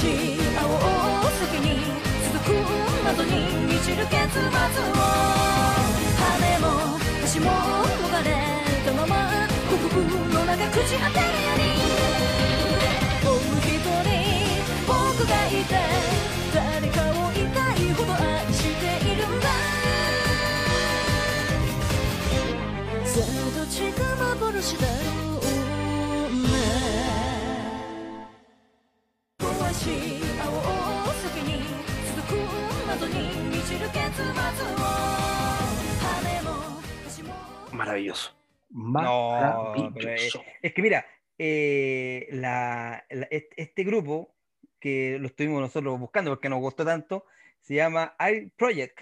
[0.00, 0.06] し
[0.56, 0.64] 青
[1.28, 1.84] 先に
[2.32, 2.56] 続く
[3.04, 3.32] 謎に
[3.68, 4.96] 満ちる結末を
[6.16, 6.64] 羽も
[7.22, 8.32] 足も逃れ
[8.86, 11.49] たまま国風の中朽ち果てるよ
[37.72, 38.32] Maravilloso.
[38.70, 40.42] Maravilloso.
[40.62, 41.06] Es, que mira,
[41.38, 42.28] eh,
[43.56, 44.34] este grupo
[44.80, 47.26] que lo estuvimos nosotros buscando porque nos gustó tanto,
[47.60, 48.98] se llama Air Project.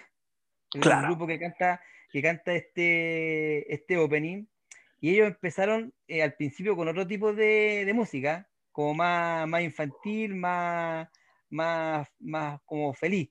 [0.75, 1.81] Es un grupo que canta,
[2.11, 4.45] que canta este, este opening.
[5.01, 9.63] Y ellos empezaron eh, al principio con otro tipo de, de música, como más, más
[9.63, 11.09] infantil, más,
[11.51, 13.31] más, más como feliz.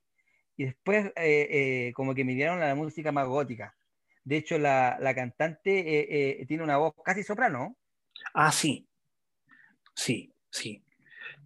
[0.57, 3.75] Y después eh, eh, como que midieron a la música más gótica.
[4.23, 7.77] De hecho, la, la cantante eh, eh, tiene una voz casi soprano.
[8.33, 8.85] Ah, sí.
[9.93, 10.83] Sí, sí.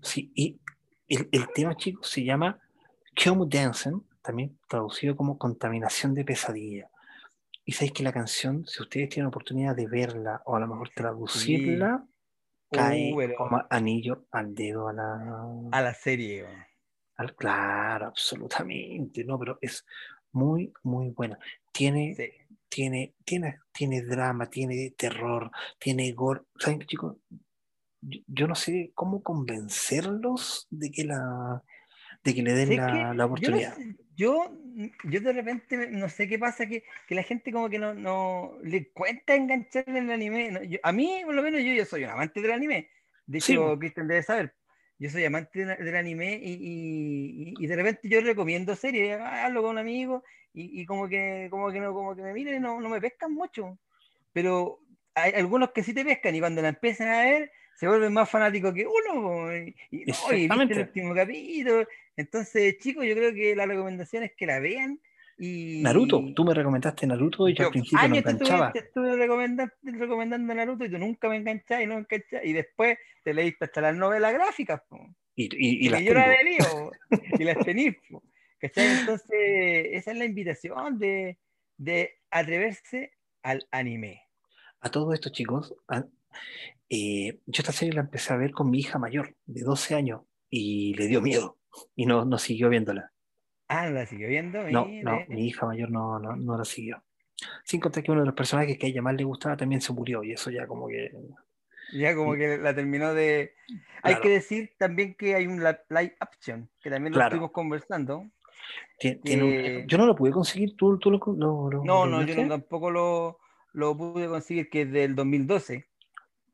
[0.01, 0.31] Sí.
[0.33, 0.59] Y
[1.07, 2.59] el, el tema, chicos, se llama
[3.23, 6.89] Come Dancing, también traducido como Contaminación de Pesadilla.
[7.65, 10.89] Y sabéis que la canción, si ustedes tienen oportunidad de verla o a lo mejor
[10.89, 12.03] traducirla,
[12.71, 15.45] cae Uh, pero como anillo al dedo a la.
[15.71, 16.43] a la serie.
[16.43, 16.70] weón.
[17.21, 19.23] Al- claro, absolutamente.
[19.23, 19.85] No, pero es
[20.31, 21.37] muy, muy buena.
[21.71, 22.29] Tiene Sí.
[22.69, 26.41] tiene, tiene, tiene drama, tiene terror, tiene gore.
[26.57, 27.17] ¿Saben chicos?
[28.01, 31.63] Yo, yo no sé cómo convencerlos de que la
[32.23, 33.75] de que le den ¿Sabes la, la Yo, no oportunidad.
[33.75, 34.51] sé, yo,
[35.05, 38.57] yo de repente no sé qué pasa, que, que la gente como que no, no
[38.63, 40.51] le cuenta enganchar en el anime.
[40.51, 42.89] no, yo- a mí, por lo menos, yo, yo soy un amante del anime.
[43.25, 43.79] De Sí, hecho, po.
[43.79, 44.55] Cristian debe saber.
[45.01, 49.19] Yo soy amante de- del anime y, y- y- y de repente yo recomiendo series,
[49.19, 50.23] hablo con un amigo
[50.53, 53.33] y, y como que como que no, como que me miren no, no me pescan
[53.33, 53.79] mucho.
[54.31, 54.79] Pero
[55.15, 58.29] hay algunos que sí te pescan y cuando la empiezan a ver se vuelven más
[58.29, 59.51] fanáticos que uno.
[59.57, 59.73] Y,
[60.05, 61.87] no, el último capítulo.
[62.15, 64.99] Entonces, chicos, yo creo que la recomendación es que la vean.
[65.43, 65.81] Y...
[65.81, 68.67] Naruto, tú me recomendaste Naruto y yo, Yo al principio no años te enganchaba.
[68.67, 72.41] estuve, te estuve recomendando, recomendando Naruto y tú nunca me enganchás y no enganchás.
[72.43, 74.81] Y después te leíste hasta las novelas gráficas.
[74.87, 74.99] po.
[75.35, 76.25] Y, y, y las que yo tengo.
[76.27, 76.91] había leído,
[77.39, 77.95] y las tenís.
[78.09, 78.23] po.
[78.59, 78.85] ¿Cachai?
[78.99, 79.29] Entonces,
[79.93, 81.39] esa es la invitación de,
[81.77, 84.21] de atreverse al anime.
[84.81, 86.05] A todos estos chicos, a-
[86.89, 90.21] eh, yo esta serie la empecé a ver con mi hija mayor, de 12 años,
[90.51, 91.57] y le dio miedo,
[91.95, 93.11] y no, no siguió viéndola.
[93.73, 94.61] Ah, ¿la siguió viendo?
[94.69, 97.01] No, no, mi hija mayor no, no, no la siguió.
[97.63, 99.93] Sin contar que uno de los personajes que a ella más le gustaba también se
[99.93, 101.09] murió, y eso ya como que...
[101.93, 103.53] Ya como que la terminó de...
[104.03, 104.21] Hay Claro.
[104.21, 107.27] que decir también que hay un live action, que también lo Claro.
[107.29, 108.25] estuvimos conversando.
[108.99, 112.05] tie- tiene un- que- yo no lo pude conseguir, ¿tú, tú lo, lo, lo- No,
[112.05, 113.39] lo no, yo no, tampoco lo,
[113.73, 115.87] lo pude conseguir, que es del 2012,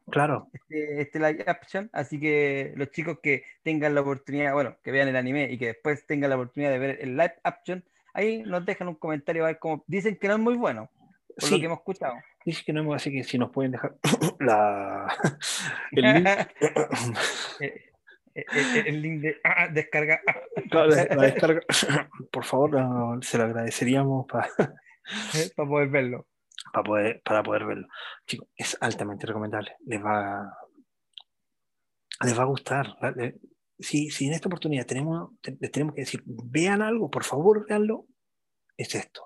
[0.09, 4.91] Claro, este, este live action, así que los chicos que tengan la oportunidad, bueno, que
[4.91, 7.83] vean el anime y que después tengan la oportunidad de ver el live action,
[8.13, 10.89] ahí nos dejan un comentario a ver cómo dicen que no es muy bueno,
[11.37, 12.15] por lo que hemos escuchado.
[12.45, 13.95] dice que no hemos, así que si nos pueden dejar
[14.39, 15.13] la,
[15.91, 16.27] el link,
[17.59, 17.91] Eh,
[18.35, 20.21] eh, eh, el link de ah, descarga.
[20.27, 20.35] ah,
[20.69, 21.61] Claro, la, la descarga,
[22.31, 26.27] por favor, no, se lo agradeceríamos para, eh, para poder verlo.
[26.74, 27.88] Para, poder, para poder verlo.
[28.26, 29.76] Chicos, es altamente recomendable.
[29.86, 30.51] Les va,
[32.24, 32.88] les va a gustar.
[33.80, 37.65] Si, si en esta oportunidad tenemos, te- les tenemos que decir, vean algo, por favor,
[37.68, 38.05] veanlo,
[38.76, 39.24] es esto.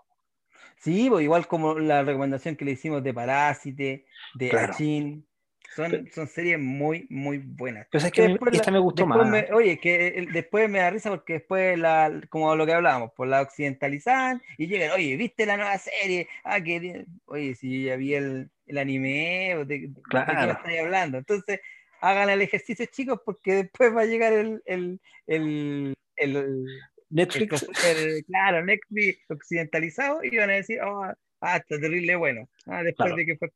[0.78, 4.74] Sí, pues igual como la recomendación que le hicimos de Parásite, de Claro.
[4.74, 5.28] Achin,
[5.76, 7.88] son, son series muy, muy buenas.
[7.92, 9.28] Pero es que Después esta me gustó más.
[9.30, 13.12] me- oye, que el- después me da risa porque después, la, como lo que hablábamos,
[13.16, 16.28] por la occidentalizan y llegan, oye, ¿viste la nueva serie?
[16.44, 20.52] Ah, que, oye, si ya vi el, el anime, ¿o ¿de, de qué Claro.
[20.52, 21.18] estáis hablando?
[21.20, 21.60] Entonces,
[22.02, 26.66] hagan el ejercicio, chicos, porque después va a llegar el, el, el, el, el
[27.10, 31.04] Netflix, crossover, claro, Netflix occidentalizado y van a decir, oh,
[31.42, 33.16] ah, está terrible bueno, ah, después Claro.
[33.18, 33.50] de que fue,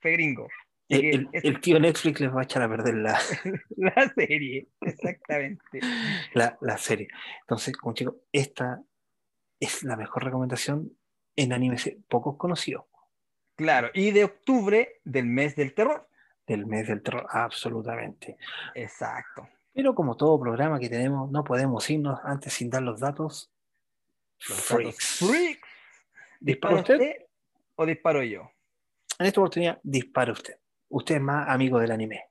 [0.00, 0.48] fue gringo.
[0.90, 3.18] Así el, tío Netflix les va a echar a perder la,
[4.14, 5.80] serie, exactamente.
[6.34, 7.08] la, la serie.
[7.42, 8.82] Entonces, como chicos, esta
[9.60, 10.92] es la mejor recomendación
[11.36, 12.84] en anime se- pocos conocidos
[13.56, 16.08] Claro, y de octubre del mes del terror.
[16.46, 18.36] del mes del terror, absolutamente.
[18.74, 19.48] Exacto.
[19.72, 23.52] Pero como todo programa que tenemos, no podemos irnos antes sin dar los datos.
[24.48, 25.20] Los datos freaks.
[26.40, 26.94] ¿Dispara ¿Dispara usted?
[26.94, 27.12] usted
[27.76, 28.50] o disparo yo?
[29.18, 30.54] En esta oportunidad, dispara usted.
[30.90, 32.24] Usted es más amigo del anime.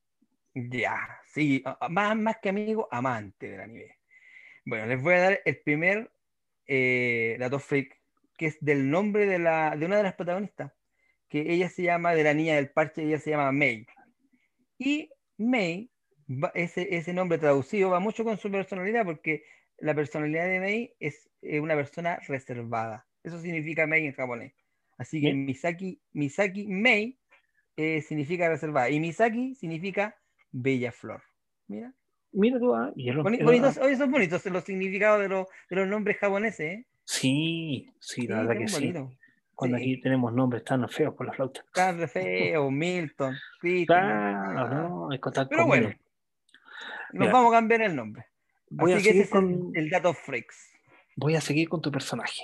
[0.54, 0.98] Ya,
[1.34, 3.98] sí, más, más que amigo, amante del anime.
[4.66, 6.12] Bueno, les voy a dar el primer
[6.68, 7.98] eh, dato freak,
[8.38, 10.74] que es del nombre de, la, de una de las protagonistas,
[11.30, 13.86] que ella se llama, de la niña del parche, ella se llama May.
[14.78, 15.90] Y May,
[16.54, 19.44] ese, ese nombre traducido va mucho con su personalidad, porque
[19.78, 23.08] la personalidad de May es eh, una persona reservada.
[23.24, 24.54] Eso significa May en japonés.
[24.98, 25.34] Así que.
[25.34, 27.18] Misaki, Misaki May
[27.82, 28.90] eh, significa reservada.
[28.90, 30.16] Y Misaki significa
[30.52, 31.22] bella flor.
[31.68, 31.94] Mira.
[32.32, 35.48] Mira tú, ah, y el- Boni- el- bonitos, oye, son bonitos los significados de los,
[35.70, 36.86] de los nombres japoneses, ¿eh?
[37.06, 38.74] Sí, sí, la Sí, verdad que sí.
[38.76, 39.18] bonitos.
[39.56, 39.84] Cuando Sí.
[39.84, 41.64] aquí tenemos nombres tan feos por la flauta.
[41.72, 43.86] Carl Feo, Milton, Christian.
[43.86, 44.88] Claro, ah.
[45.10, 45.98] no, contar Pero bueno, nos
[47.14, 48.26] Mira, vamos a cambiar el nombre.
[48.70, 50.72] Voy a Así que seguir ese es el- con- el, dato freaks.
[51.16, 52.44] Voy a seguir con tu personaje.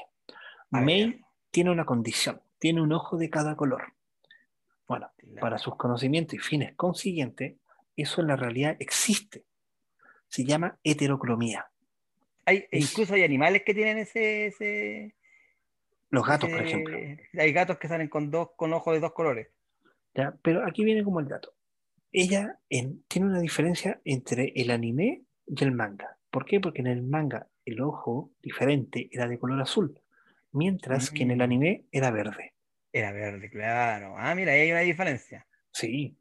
[0.71, 1.19] A May ver.
[1.51, 3.83] tiene una condición, tiene un ojo de cada color.
[4.87, 5.09] Bueno,
[5.39, 7.55] para sus conocimientos y fines consiguientes,
[7.95, 9.43] eso en la realidad existe.
[10.27, 11.67] Se llama heterocromía.
[12.45, 15.15] Hay, es- incluso hay animales que tienen ese, ese,
[16.09, 16.97] Los gatos, por ejemplo.
[17.37, 19.47] Hay gatos que salen con dos, con ojos de dos colores.
[20.13, 20.35] ¿ya?
[20.41, 21.53] Pero aquí viene como el dato.
[22.11, 26.17] Ella en- tiene una diferencia entre el anime y el manga.
[26.29, 26.59] ¿Por qué?
[26.59, 29.99] Porque en el manga el ojo diferente era de color azul,
[30.51, 31.41] mientras que en el Mm.
[31.41, 32.53] anime era verde.
[32.95, 34.15] Era verde, claro.
[34.17, 35.45] Ah, mira, ahí hay una diferencia.
[35.73, 36.17] Sí,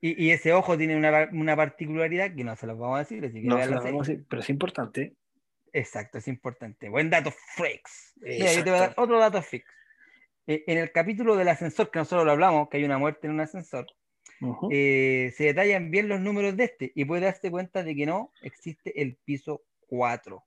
[0.00, 3.24] Y, y ese ojo tiene una, una particularidad que no se los vamos a decir,
[3.24, 5.16] así que no se vamos a decir, pero es importante.
[5.72, 6.88] Exacto, es importante.
[6.88, 8.14] Buen dato, freaks.
[8.20, 9.68] Mira, yo te voy a dar otro dato freaks.
[10.46, 13.32] Eh, en el capítulo del ascensor, que nosotros lo hablamos, que hay una muerte en
[13.32, 13.88] un ascensor,
[14.70, 18.30] eh, se detallan bien los números de este y puede darse cuenta de que no
[18.40, 20.44] existe el piso 4.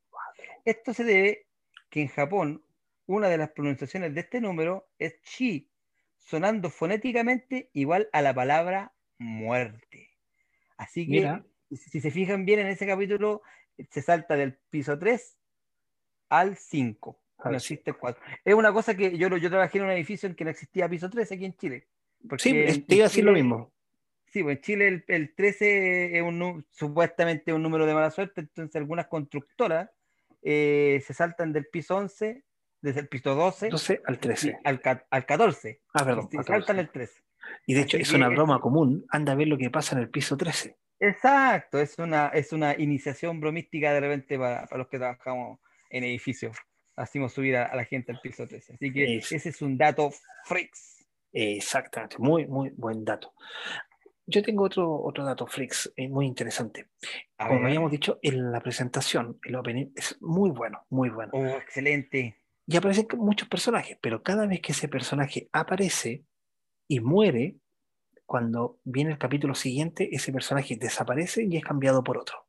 [0.63, 1.47] Esto se debe
[1.89, 2.63] que en Japón
[3.09, 5.67] una de las pronunciaciones de este número es chi,
[6.15, 10.11] sonando fonéticamente igual a la palabra muerte.
[10.77, 11.43] Así que Mira.
[11.71, 13.41] si se fijan bien en ese capítulo,
[13.89, 15.37] se salta del piso 3
[16.29, 17.19] al 5.
[17.39, 18.23] Al No existe el 4.
[18.45, 21.09] Es una cosa que yo, yo trabajé en un edificio en que no existía piso
[21.09, 21.87] 3 aquí en Chile.
[22.37, 23.73] Sí, te iba a decir lo mismo.
[24.27, 28.41] Sí, pues en Chile el, el 13 es un, supuestamente un número de mala suerte,
[28.41, 29.89] entonces algunas constructoras
[30.43, 32.43] eh, se saltan del piso 11,
[32.81, 34.59] desde el piso 12 12 al y 13.
[34.63, 35.81] al, al 14.
[35.93, 36.27] Ah, perdón.
[36.27, 36.81] y se al saltan 14.
[36.81, 37.23] el 13.
[37.67, 39.05] Y de hecho Así es que una broma común.
[39.09, 40.77] Anda a ver lo que pasa en el piso 13.
[41.01, 45.59] Exacto, es una, es una iniciación bromística de repente para, para los que trabajamos
[45.89, 46.57] en edificios.
[46.95, 48.73] Hacemos subir a, a la gente al piso 13.
[48.73, 50.11] Así que Es- ese es un dato
[50.45, 51.05] freaks.
[51.31, 53.33] Exactamente, muy, muy buen dato.
[54.25, 56.87] Yo tengo otro, otro dato, Flix, eh, muy interesante.
[57.39, 57.67] A Como ver.
[57.69, 61.31] habíamos dicho, en la presentación, el opening es muy bueno, muy bueno.
[61.33, 62.35] Oh, excelente.
[62.71, 66.23] Y aparecen muchos personajes, pero cada vez que ese personaje aparece
[66.87, 67.55] y muere,
[68.25, 72.47] cuando viene el capítulo siguiente, ese personaje desaparece y es cambiado por otro.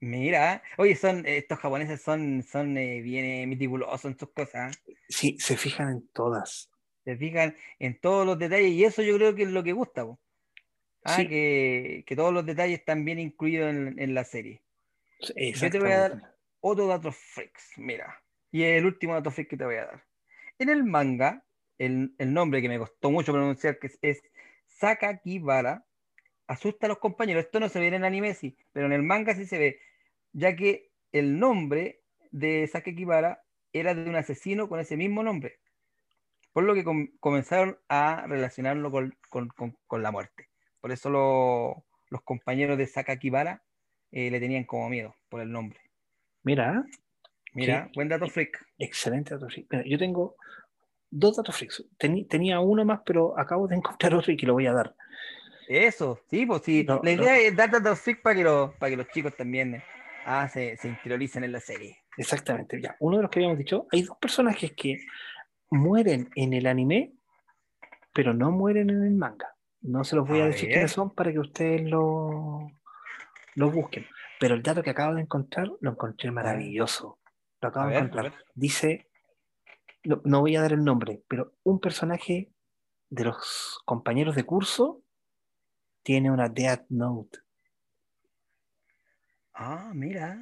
[0.00, 4.76] Mira, oye, son, estos japoneses son, son eh, bien eh, meticulosos en sus cosas.
[5.08, 6.68] Sí, se fijan en todas.
[7.04, 10.04] Se fijan en todos los detalles y eso yo creo que es lo que gusta.
[10.04, 10.18] po.
[11.04, 11.28] Ah, Sí.
[11.28, 14.62] que, que todos los detalles están bien incluidos en, en la serie.
[15.20, 18.20] te voy a dar- Otro dato freaks, mira.
[18.52, 20.04] Y el último dato freak que te voy a dar.
[20.58, 21.44] En el manga,
[21.78, 24.22] el, el nombre que me costó mucho pronunciar, que es, es
[24.66, 25.86] Sakakibara,
[26.46, 27.44] asusta a los compañeros.
[27.44, 29.80] Esto no se ve en el anime, sí, pero en el manga sí se ve,
[30.32, 33.42] ya que el nombre de Sakakibara
[33.72, 35.58] era de un asesino con ese mismo nombre.
[36.52, 40.50] Por lo que com- comenzaron a relacionarlo con, con- con- con la muerte.
[40.80, 43.62] Por eso lo- los compañeros de Sakakibara
[44.10, 45.80] eh, le tenían como miedo por el nombre.
[46.42, 46.84] Mira,
[47.54, 48.64] Mira, buen dato freak.
[48.78, 49.66] excelente dato freak.
[49.70, 50.36] Mira, yo tengo
[51.10, 51.84] dos datos freaks.
[51.98, 54.94] Tenía uno más, pero acabo de encontrar otro y que lo voy a dar.
[55.68, 56.84] Eso, sí, pues sí.
[56.86, 57.22] No, la no.
[57.22, 59.84] idea es dar datos freak para que, los, para que los chicos también eh,
[60.26, 61.98] ah, se, se interioricen en la serie.
[62.16, 62.80] Exactamente.
[62.80, 64.98] Ya, uno de los que habíamos dicho, hay dos personajes que
[65.70, 67.12] mueren en el anime,
[68.12, 69.48] pero no mueren en el manga.
[69.80, 70.74] No se los voy a, A decir ver.
[70.74, 72.68] quiénes son para que ustedes lo,
[73.54, 74.06] lo busquen.
[74.38, 77.18] Pero el dato que acabo de encontrar lo encontré maravilloso.
[77.62, 78.34] Lo acabo de encontrar.
[78.54, 79.08] Dice,
[80.04, 82.50] no, no voy a dar el nombre, pero un personaje
[83.08, 85.02] de los compañeros de curso
[86.02, 87.38] tiene una Death Note.
[89.54, 90.38] Ah, mira.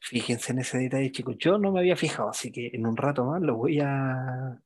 [0.00, 1.36] Fíjense en ese detalle, chicos.
[1.38, 4.62] Yo no me había fijado, así que en un rato más lo voy a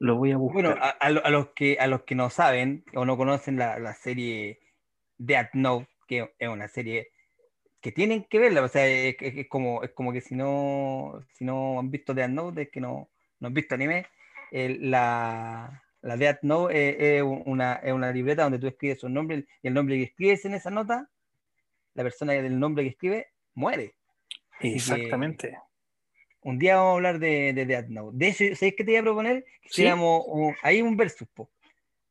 [0.00, 0.62] lo voy a buscar.
[0.62, 3.56] Bueno, a, a lo- a los que, a los que no saben o no conocen
[3.58, 4.60] la, la serie
[5.16, 7.08] Death Note, que es una serie
[7.80, 11.44] que tienen que verla, o sea, es, es- como, es como que si no, si
[11.44, 13.08] no han visto Death Note, es que no,
[13.40, 14.06] no han visto anime,
[14.50, 19.46] el- la, la Death Note es, una, es una libreta donde tú escribes un nombre
[19.62, 21.08] y el nombre que escribes en esa nota,
[21.94, 23.94] la persona del nombre que escribe muere.
[24.58, 25.58] así que- Exactamente.
[26.40, 28.16] Un día vamos a hablar de, de Death Note.
[28.16, 29.44] De hecho, ¿sabes qué te iba a proponer?
[29.44, 29.82] Que Sí.
[29.82, 31.50] hiciéramos un- ahí un versus, po.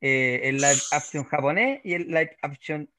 [0.01, 2.89] Eh, el live action japonés y el live action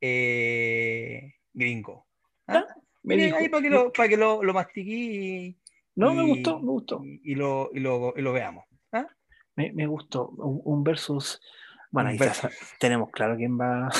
[0.00, 2.06] eh, gringo.
[2.46, 2.64] ¿Ah?
[3.02, 5.58] Me Y dijo- ahí para que lo, para que lo, lo mastiquí y,
[5.96, 7.00] No, me gustó, me gustó.
[7.04, 8.64] y, y lo, y, lo, y lo veamos.
[8.92, 9.06] ¿ah?
[9.56, 10.28] Me, me gustó.
[10.30, 11.40] Un, un versus.
[11.90, 12.52] Bueno, Un ahí ya versus.
[12.78, 13.90] tenemos claro quién va.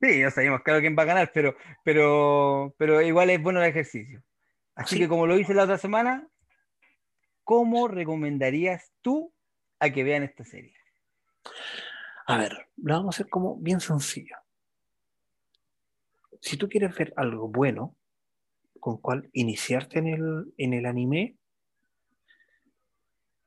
[0.00, 3.68] Sí, no sabemos claro quién va a ganar, pero, pero, pero igual es bueno el
[3.68, 4.22] ejercicio.
[4.76, 5.00] Así Sí.
[5.02, 6.28] que como lo hice la otra semana,
[7.42, 9.34] ¿cómo recomendarías tú
[9.80, 10.74] a que vean esta serie?
[12.26, 14.36] A ver, lo vamos a hacer como bien sencillo.
[16.40, 17.94] Si tú quieres ver algo bueno,
[18.80, 21.36] con cual iniciarte en el, en el anime,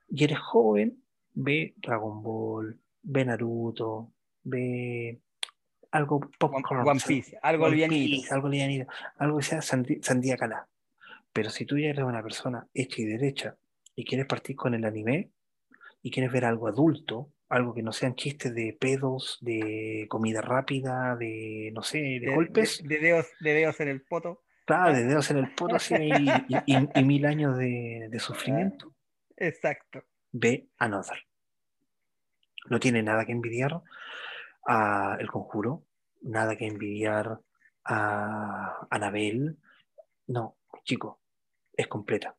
[0.10, 1.02] y eres joven,
[1.34, 4.12] ve Dragon Ball, ve Naruto,
[4.44, 5.20] ve
[5.92, 6.88] algo popcorn.
[6.88, 7.66] One Piece, algo.
[8.08, 10.68] Piece, algo livianito, algo que sea sandi- sandía calá.
[11.34, 13.56] Pero si tú ya eres una persona hecha y derecha
[13.96, 15.32] y quieres partir con el anime
[16.02, 21.16] y quieres ver algo adulto, algo que no sean chistes de pedos, de comida rápida,
[21.18, 24.42] de no sé, de, de, golpes, de- de dedos, de dedos en el poto.
[24.66, 28.20] claro, de dedos en el poto así, y, y- y- y mil años de, de
[28.20, 28.96] sufrimiento,
[29.38, 30.04] Exacto.
[30.32, 31.20] ve Another.
[32.70, 33.82] No tiene nada que envidiar
[34.68, 35.84] a El Conjuro,
[36.22, 37.40] nada que envidiar
[37.84, 39.58] a Anabel.
[40.28, 41.20] No, chico,
[41.76, 42.36] es completa.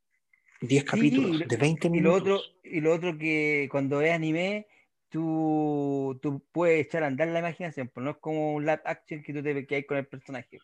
[0.61, 2.21] 10 Sí, capítulos lo- de 20 Y lo minutos.
[2.23, 4.69] otro, y lo otro que cuando ves anime,
[5.13, 9.23] tú, tú puedes echar a andar la imaginación, pero no es como un live action
[9.23, 10.59] que tú te quedas con el personaje.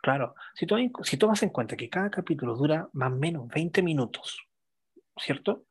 [0.00, 3.82] Claro, si, tú, si tomas en cuenta que cada capítulo dura más o menos 20
[3.82, 4.38] minutos,
[5.16, 5.64] ¿cierto?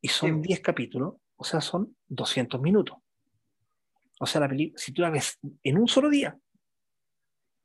[0.00, 0.48] Y son Sí.
[0.48, 2.98] 10 capítulos, o sea, son 200 minutos.
[4.20, 6.36] O sea, la película, si tú la ves en un solo día,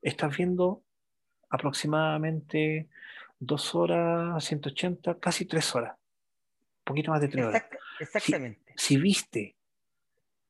[0.03, 0.83] estás viendo
[1.49, 2.89] aproximadamente
[3.39, 5.95] 2 horas, 180, casi 3 horas.
[5.95, 7.63] Un poquito más de 3 horas.
[7.63, 8.73] Exacta- exactamente.
[8.77, 9.55] Si viste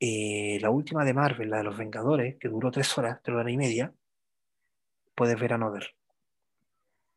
[0.06, 3.54] eh, la última de Marvel, la de los Vengadores, que duró 3 horas, 3 horas
[3.54, 3.93] y media,
[5.16, 5.95] puedes ver Another.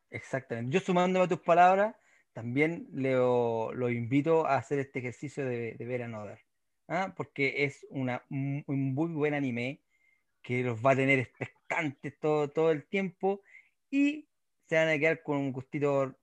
[0.09, 0.73] Exactamente.
[0.73, 1.97] Yo sumándome a tus palabras,
[2.33, 6.39] también lo, lo invito a hacer este ejercicio de, de ver Another.
[6.87, 7.13] ¿ah?
[7.17, 9.81] Porque es una, un, un muy buen anime
[10.41, 13.43] que los va a tener expectantes todo, todo el tiempo
[13.91, 14.29] y
[14.69, 16.17] se van a quedar con un gustito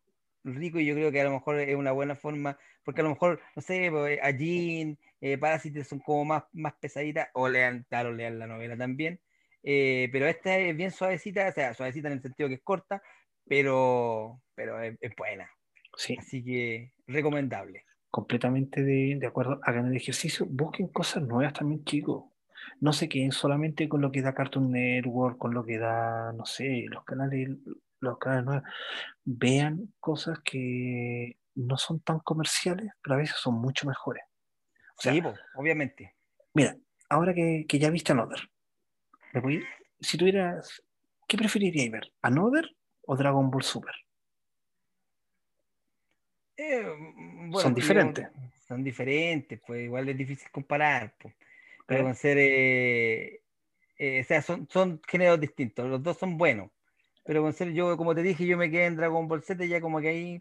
[0.46, 3.10] rico y yo creo que a lo mejor es una buena forma, porque a lo
[3.10, 7.86] mejor, no sé, pues, a Jin, eh, Parásites son como más, más pesaditas, o lean,
[7.90, 9.22] claro, lean la novela también.
[9.64, 13.02] Eh, pero esta es bien suavecita, o sea, suavecita en el sentido que es corta,
[13.46, 15.50] pero, pero es, es buena.
[15.96, 17.86] Sí, Así que recomendable.
[18.10, 19.60] completamente de, de acuerdo.
[19.64, 22.26] Hagan el ejercicio, busquen cosas nuevas también, chicos.
[22.80, 26.46] No se queden solamente con lo que da Cartoon Network, con lo que da, no
[26.46, 27.50] sé, los canales,
[28.00, 28.64] los canales nuevos.
[29.26, 34.24] Vean cosas que no son tan comerciales, pero a veces son mucho mejores.
[34.98, 35.22] O sea, Sí,
[35.56, 36.16] obviamente.
[36.54, 36.78] Mira,
[37.10, 38.50] ahora que, que ya viste Another,
[39.34, 39.64] ¿me voy-
[40.00, 40.84] si tuvieras,
[41.28, 42.14] ¿qué preferirías ver?
[42.22, 42.76] ¿Another
[43.06, 43.94] o Dragon Ball Super?
[46.58, 48.28] Eh, bueno, Son diferentes.
[48.68, 51.16] son diferentes, pues igual es difícil comparar.
[51.20, 51.36] pues.
[51.86, 53.42] Pero con ser, eh,
[53.98, 56.72] eh, o sea, son, son géneros distintos, los dos son buenos.
[57.26, 59.82] Pero con ser yo, como te dije, yo me quedé en Dragon Ball Z, ya
[59.82, 60.40] como que ahí,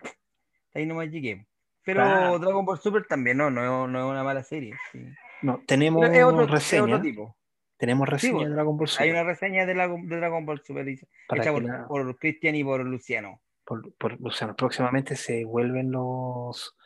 [0.75, 1.47] ahí nomás llegué.
[1.85, 2.39] Pero.
[2.39, 4.75] Dragon Ball Super también, no, no, no es una mala serie.
[4.93, 5.05] sí.
[5.43, 7.37] No, tenemos Pero es otro, es reseña, otro tipo.
[7.77, 10.63] tenemos reseña pues, de Dragon Ball Super Hay una reseña de, la- de Dragon Ball
[10.63, 11.07] Super hecha
[11.53, 13.41] por, la- por Cristian y por Luciano.
[13.65, 14.55] por, por Luciano.
[14.55, 16.77] Próximamente se vuelven los,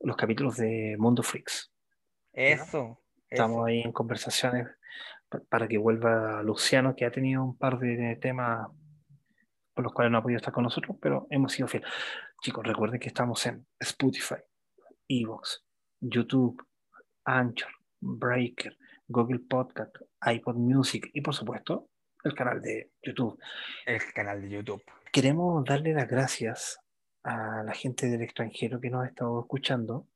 [0.00, 1.72] los capítulos de Mundo Freaks.
[2.34, 3.00] Eso.
[3.30, 3.64] Estamos eso.
[3.64, 4.68] ahí en conversaciones
[5.30, 8.68] pa- para que vuelva Luciano, que ha tenido un par de temas
[9.72, 11.88] por los cuales no ha podido estar con nosotros, pero hemos sido fieles.
[12.46, 14.36] Chicos, recuerden que estamos en Spotify,
[15.08, 15.64] Evox,
[15.98, 16.64] YouTube,
[17.24, 18.78] Anchor, Breaker,
[19.08, 21.88] Google Podcast, iPod Music y por supuesto
[22.22, 23.36] el canal de YouTube.
[23.84, 24.80] El canal de YouTube.
[25.10, 26.78] Queremos darle las gracias
[27.24, 30.06] a la gente del extranjero que nos ha estado escuchando,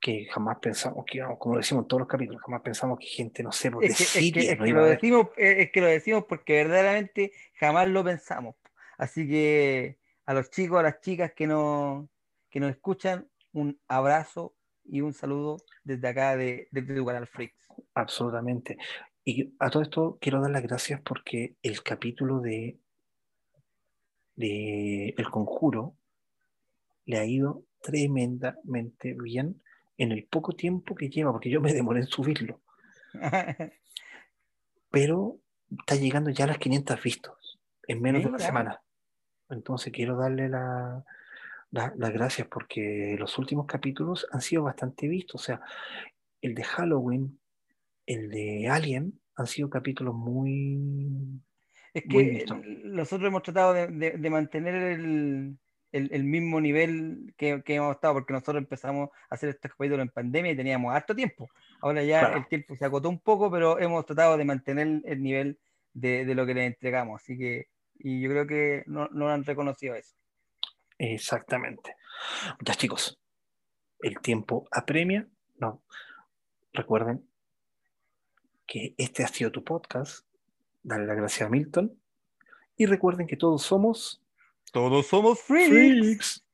[0.00, 3.42] que jamás pensamos que como lo decimos en todos los capítulos, jamás pensamos que gente,
[3.42, 8.54] no sé, de Siria lo decimos, es que lo decimos porque verdaderamente jamás lo pensamos.
[8.96, 12.08] Así que a los chicos, a las chicas que, no,
[12.50, 14.54] que nos escuchan, un abrazo
[14.84, 17.68] y un saludo desde acá de, desde tu canal Freaks.
[17.94, 18.76] Absolutamente.
[19.24, 22.78] Y a todo esto quiero dar las gracias porque el capítulo de,
[24.34, 25.96] de El Conjuro
[27.06, 29.62] le ha ido tremendamente bien
[29.96, 32.60] en el poco tiempo que lleva, porque yo me demoré en subirlo,
[34.90, 35.38] pero
[35.70, 37.58] está llegando ya a las 500 vistos
[37.88, 38.82] en menos de una semana.
[39.50, 41.04] Entonces quiero darle la-
[41.70, 45.42] la- las gracias porque los últimos capítulos han sido bastante vistos.
[45.42, 45.60] O sea,
[46.40, 47.38] el de Halloween,
[48.06, 51.40] el de Alien, han sido capítulos muy...
[51.92, 52.46] Es Muy que
[52.84, 55.56] nosotros hemos tratado de, de- de mantener el,
[55.92, 60.02] el- el mismo nivel que, que hemos estado, porque nosotros empezamos a hacer estos capítulos
[60.02, 61.48] en pandemia y teníamos harto tiempo.
[61.80, 62.36] Ahora ya Claro.
[62.38, 65.58] el tiempo se acotó un poco, pero hemos tratado de mantener el nivel
[65.94, 67.22] de, de lo que les entregamos.
[67.22, 67.68] Así que,
[67.98, 70.14] y yo creo que no, no han reconocido eso.
[70.98, 71.94] Exactamente.
[72.60, 73.18] Ya chicos,
[74.00, 75.28] el tiempo apremia.
[75.58, 75.82] No.
[76.72, 77.28] Recuerden
[78.66, 80.26] que este ha sido tu podcast.
[80.82, 82.00] Dale las gracias a Milton.
[82.76, 84.22] Y recuerden que todos somos
[84.72, 86.45] Todos somos freaks.